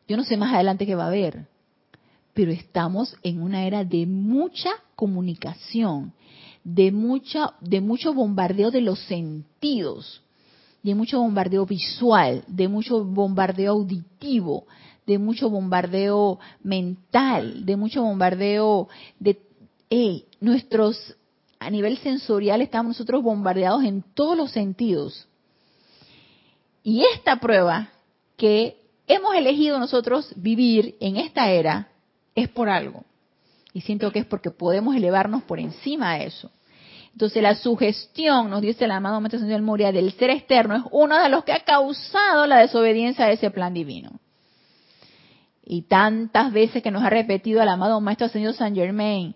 [0.08, 1.46] yo no sé más adelante qué va a haber,
[2.34, 6.12] pero estamos en una era de mucha comunicación,
[6.64, 10.22] de mucha, de mucho bombardeo de los sentidos,
[10.82, 14.66] de mucho bombardeo visual, de mucho bombardeo auditivo,
[15.06, 18.88] de mucho bombardeo mental, de mucho bombardeo
[19.18, 19.38] de
[20.40, 21.16] nuestros
[21.58, 25.28] a nivel sensorial estamos nosotros bombardeados en todos los sentidos.
[26.82, 27.90] Y esta prueba
[28.36, 28.76] que
[29.06, 31.88] hemos elegido nosotros vivir en esta era
[32.34, 33.04] es por algo.
[33.72, 36.50] Y siento que es porque podemos elevarnos por encima de eso.
[37.12, 41.22] Entonces la sugestión, nos dice el amado Maestro Señor Moria, del ser externo es uno
[41.22, 44.18] de los que ha causado la desobediencia de ese plan divino.
[45.72, 49.34] Y tantas veces que nos ha repetido el amado Maestro Señor San Germain,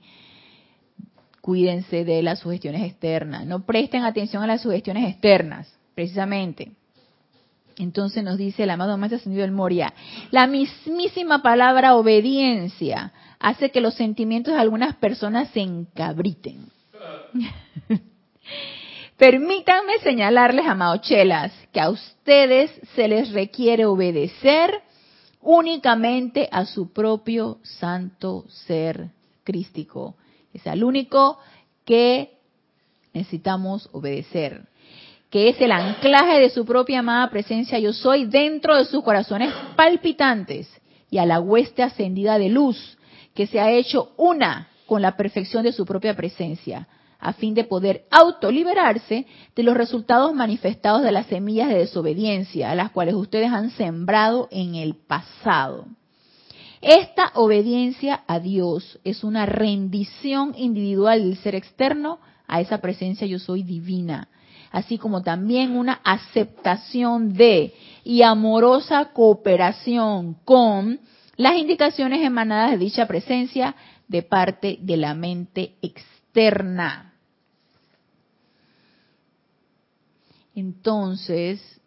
[1.40, 6.72] cuídense de las sugestiones externas, no presten atención a las sugestiones externas, precisamente.
[7.78, 9.94] Entonces nos dice el amado Maestro Ascendido del Moria,
[10.30, 16.66] la mismísima palabra obediencia hace que los sentimientos de algunas personas se encabriten.
[19.16, 24.82] Permítanme señalarles, amados chelas, que a ustedes se les requiere obedecer
[25.46, 29.10] únicamente a su propio santo ser
[29.44, 30.16] crístico.
[30.52, 31.38] Es al único
[31.84, 32.32] que
[33.14, 34.62] necesitamos obedecer,
[35.30, 39.52] que es el anclaje de su propia amada presencia yo soy dentro de sus corazones
[39.76, 40.68] palpitantes
[41.10, 42.98] y a la hueste ascendida de luz
[43.32, 46.88] que se ha hecho una con la perfección de su propia presencia,
[47.18, 52.74] a fin de poder autoliberarse de los resultados manifestados de las semillas de desobediencia a
[52.74, 55.86] las cuales ustedes han sembrado en el pasado.
[56.80, 63.38] Esta obediencia a Dios es una rendición individual del ser externo a esa presencia yo
[63.38, 64.28] soy divina,
[64.70, 71.00] así como también una aceptación de y amorosa cooperación con
[71.36, 73.74] las indicaciones emanadas de dicha presencia
[74.06, 76.15] de parte de la mente externa.
[80.54, 81.80] Entonces,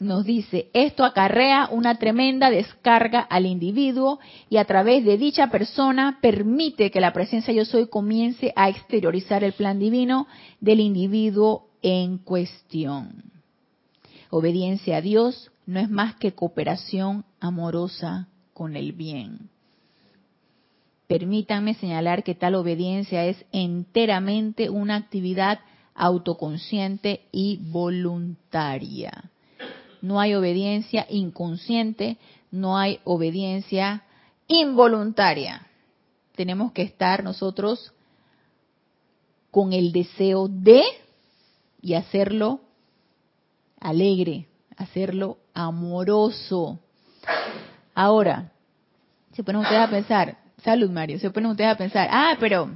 [0.00, 6.18] nos dice, esto acarrea una tremenda descarga al individuo y a través de dicha persona
[6.20, 10.26] permite que la presencia yo soy comience a exteriorizar el plan divino
[10.60, 13.22] del individuo en cuestión.
[14.30, 19.48] Obediencia a Dios no es más que cooperación amorosa con el bien.
[21.08, 25.58] Permítanme señalar que tal obediencia es enteramente una actividad
[25.94, 29.30] autoconsciente y voluntaria
[30.00, 32.18] no hay obediencia inconsciente,
[32.50, 34.04] no hay obediencia
[34.46, 35.66] involuntaria.
[36.34, 37.92] Tenemos que estar nosotros
[39.50, 40.82] con el deseo de
[41.80, 42.60] y hacerlo
[43.80, 44.46] alegre,
[44.76, 46.78] hacerlo amoroso.
[47.94, 48.52] Ahora,
[49.32, 52.70] se ponen ustedes a pensar, salud Mario, se ponen ustedes a pensar, ah, pero,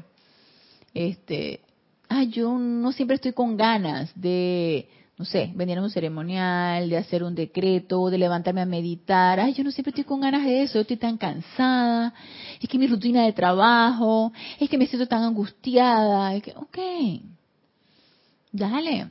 [0.94, 1.60] este,
[2.08, 4.88] ah, yo no siempre estoy con ganas de
[5.22, 9.38] no sé, venir a un ceremonial, de hacer un decreto, de levantarme a meditar.
[9.38, 12.12] Ay, yo no siempre estoy con ganas de eso, yo estoy tan cansada,
[12.60, 16.34] es que mi rutina de trabajo, es que me siento tan angustiada.
[16.34, 16.78] Es que, ok,
[18.50, 19.10] dale.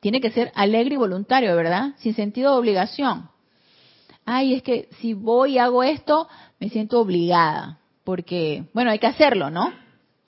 [0.00, 1.92] Tiene que ser alegre y voluntario, ¿verdad?
[1.98, 3.28] Sin sentido de obligación.
[4.24, 6.26] Ay, es que si voy y hago esto,
[6.60, 7.77] me siento obligada,
[8.08, 9.70] porque, bueno, hay que hacerlo, ¿no?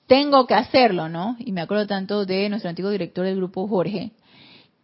[0.05, 1.35] Tengo que hacerlo, ¿no?
[1.39, 4.11] Y me acuerdo tanto de nuestro antiguo director del grupo, Jorge,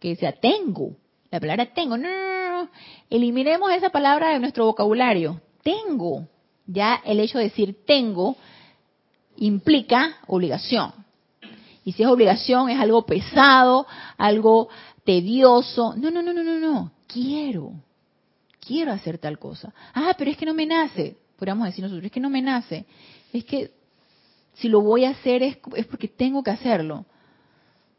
[0.00, 0.96] que sea tengo.
[1.30, 1.96] La palabra tengo.
[1.96, 2.70] No, no, no,
[3.08, 5.40] Eliminemos esa palabra de nuestro vocabulario.
[5.62, 6.26] Tengo.
[6.66, 8.36] Ya el hecho de decir tengo
[9.36, 10.92] implica obligación.
[11.84, 13.86] Y si es obligación, es algo pesado,
[14.16, 14.70] algo
[15.04, 15.94] tedioso.
[15.96, 16.90] No, no, no, no, no, no.
[17.06, 17.74] Quiero.
[18.58, 19.72] Quiero hacer tal cosa.
[19.94, 21.16] Ah, pero es que no me nace.
[21.38, 22.84] Podríamos decir nosotros, es que no me nace.
[23.32, 23.70] Es que
[24.54, 27.06] si lo voy a hacer es, es porque tengo que hacerlo.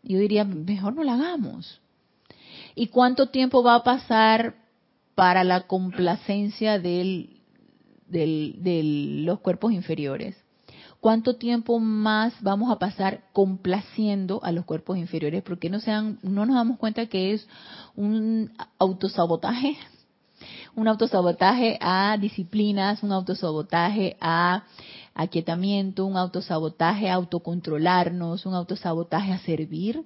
[0.04, 1.82] Yo diría, mejor no lo hagamos
[2.76, 4.56] ¿Y cuánto tiempo va a pasar
[5.16, 7.42] para la complacencia del,
[8.08, 8.82] de
[9.26, 10.38] los cuerpos inferiores?
[11.00, 15.44] ¿Cuánto tiempo más vamos a pasar complaciendo a los cuerpos inferiores?
[15.44, 17.48] Porque no, sean, no nos damos cuenta que es
[17.96, 19.78] un autosabotaje,
[20.80, 24.64] un autosabotaje a disciplinas, un autosabotaje a
[25.14, 30.04] aquietamiento, un autosabotaje a autocontrolarnos, un autosabotaje a servir.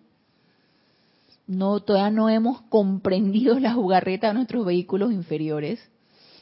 [1.46, 5.80] No, todavía no hemos comprendido la jugarreta de nuestros vehículos inferiores.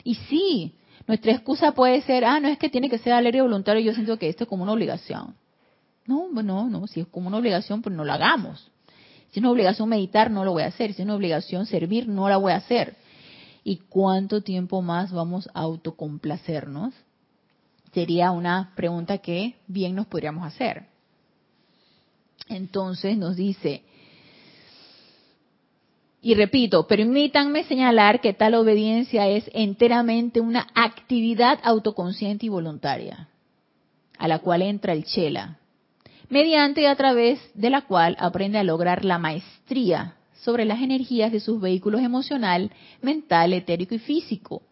[0.04, 0.76] Y sí,
[1.08, 4.18] nuestra excusa puede ser, ah, no es que tiene que ser alegre voluntario, yo siento
[4.18, 5.36] que esto es como una obligación.
[6.06, 8.72] No, no, no, si es como una obligación, pues no lo hagamos.
[9.32, 10.94] Si es una obligación meditar, no lo voy a hacer.
[10.94, 12.96] Si es una obligación servir, no la voy a hacer.
[13.64, 16.94] ¿Y cuánto tiempo más vamos a autocomplacernos?
[17.94, 20.88] Sería una pregunta que bien nos podríamos hacer.
[22.48, 23.84] Entonces nos dice,
[26.22, 33.28] y repito, permítanme señalar que tal obediencia es enteramente una actividad autoconsciente y voluntaria,
[34.18, 35.58] a la cual entra el chela,
[36.30, 41.32] mediante y a través de la cual aprende a lograr la maestría sobre las energías
[41.32, 42.72] de sus vehículos emocional,
[43.02, 44.64] mental, etérico y físico.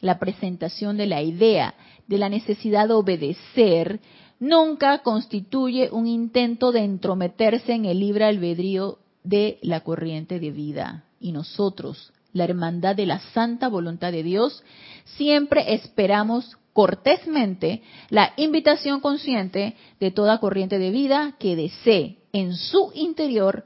[0.00, 1.74] La presentación de la idea
[2.06, 4.00] de la necesidad de obedecer
[4.40, 11.04] nunca constituye un intento de entrometerse en el libre albedrío de la corriente de vida.
[11.20, 14.64] Y nosotros, la hermandad de la santa voluntad de Dios,
[15.04, 22.90] siempre esperamos cortésmente la invitación consciente de toda corriente de vida que desee en su
[22.94, 23.64] interior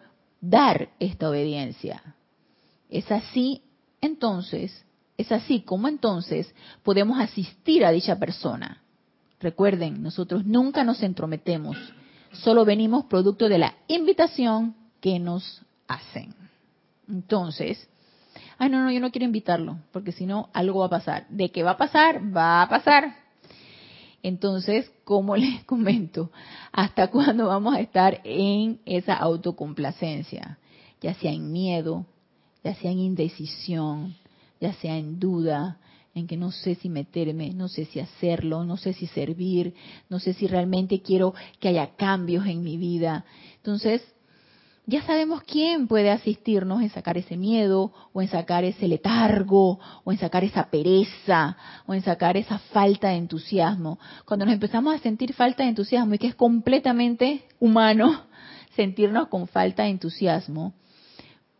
[0.49, 2.03] dar esta obediencia.
[2.89, 3.63] Es así,
[4.01, 4.85] entonces,
[5.17, 8.83] es así como entonces podemos asistir a dicha persona.
[9.41, 11.77] Recuerden, nosotros nunca nos entrometemos,
[12.33, 16.35] solo venimos producto de la invitación que nos hacen.
[17.09, 17.89] Entonces,
[18.59, 21.27] ay, no, no, yo no quiero invitarlo, porque si no, algo va a pasar.
[21.29, 22.21] ¿De qué va a pasar?
[22.35, 23.26] Va a pasar.
[24.27, 26.33] Entonces, como les comento,
[26.73, 30.59] ¿hasta cuándo vamos a estar en esa autocomplacencia?
[31.01, 32.07] Ya sea en miedo,
[32.65, 34.17] ya sea en indecisión,
[34.61, 35.79] ya sea en duda,
[36.13, 39.75] en que no sé si meterme, no sé si hacerlo, no sé si servir,
[40.09, 43.25] no sé si realmente quiero que haya cambios en mi vida.
[43.59, 44.03] Entonces,
[44.89, 50.13] ya sabemos quién puede asistirnos en sacar ese miedo, o en sacar ese letargo, o
[50.13, 51.57] en sacar esa pereza,
[51.87, 53.99] o en sacar esa falta de entusiasmo.
[54.25, 58.27] Cuando nos empezamos a sentir falta de entusiasmo, y que es completamente humano
[58.77, 60.73] sentirnos con falta de entusiasmo,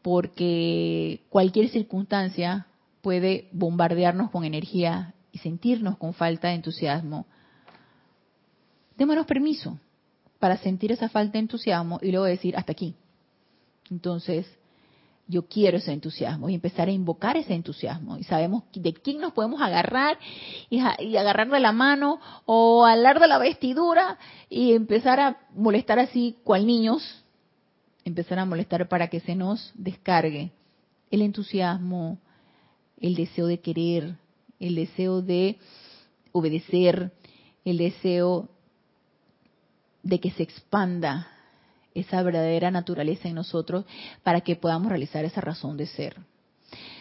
[0.03, 2.69] porque cualquier circunstancia
[3.03, 7.27] puede bombardearnos con energía y sentirnos con falta de entusiasmo.
[8.97, 9.81] Démonos permiso
[10.39, 12.95] para sentir esa falta de entusiasmo y luego decir hasta aquí
[13.91, 14.47] entonces,
[15.29, 18.17] yo quiero ese entusiasmo y empezar a invocar ese entusiasmo.
[18.17, 20.19] Y sabemos de quién nos podemos agarrar
[20.71, 20.79] y,
[21.17, 24.19] agarrar de la mano o alar de la vestidura
[24.49, 27.25] y empezar a molestar así cual niños,
[28.05, 30.53] empezar a molestar para que se nos descargue
[31.11, 32.19] el entusiasmo,
[33.01, 34.17] el deseo de querer,
[34.61, 35.59] el deseo de
[36.33, 37.13] obedecer,
[37.65, 38.49] el deseo
[40.03, 41.29] de que se expanda
[41.97, 43.85] esa verdadera naturaleza en nosotros
[44.23, 46.17] para que podamos realizar esa razón de ser.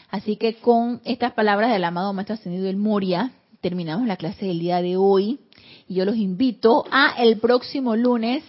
[0.10, 3.32] Así que con estas palabras del amado Maestro Ascendido del Moria,
[3.62, 5.40] terminamos la clase del día de hoy
[5.88, 8.44] y yo los invito a el próximo lunes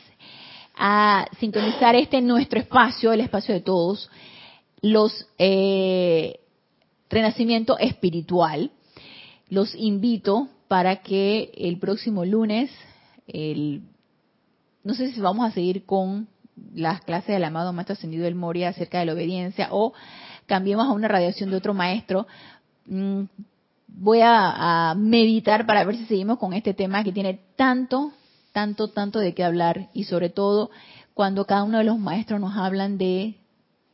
[0.77, 4.11] a sintonizar este nuestro espacio, el espacio de todos,
[4.83, 6.41] los eh,
[7.09, 8.71] renacimiento espiritual.
[9.49, 12.71] Los invito para que el próximo lunes,
[13.27, 13.83] el,
[14.85, 16.29] no sé si vamos a seguir con
[16.75, 19.93] las clases del amado Maestro Ascendido del Moria acerca de la obediencia o
[20.47, 22.27] cambiemos a una radiación de otro maestro.
[22.87, 23.25] Mm,
[23.89, 28.13] voy a, meditar para ver si seguimos con este tema que tiene tanto,
[28.53, 30.71] tanto, tanto de qué hablar y sobre todo
[31.15, 33.37] cuando cada uno de los maestros nos hablan de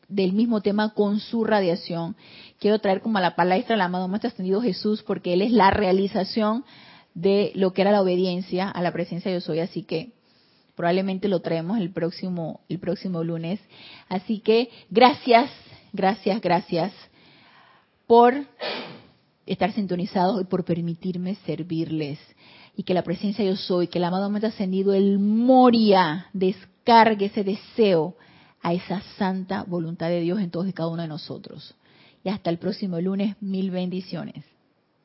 [0.08, 2.16] del mismo tema con su radiación.
[2.58, 5.70] Quiero traer como a la palestra del amado Maestro Ascendido Jesús porque él es la
[5.70, 6.64] realización
[7.14, 10.12] de lo que era la obediencia a la presencia de yo soy, así que
[10.74, 13.60] probablemente lo traemos el próximo, el próximo lunes.
[14.08, 15.50] Así que gracias,
[15.92, 16.92] gracias, gracias
[18.06, 18.34] por
[19.46, 22.18] estar sintonizados y por permitirme servirles.
[22.76, 27.44] Y que la presencia yo soy, que el amado ha ascendido, el Moria, descargue ese
[27.44, 28.16] deseo
[28.62, 31.74] a esa santa voluntad de Dios en todos y cada uno de nosotros.
[32.24, 34.51] Y hasta el próximo lunes, mil bendiciones.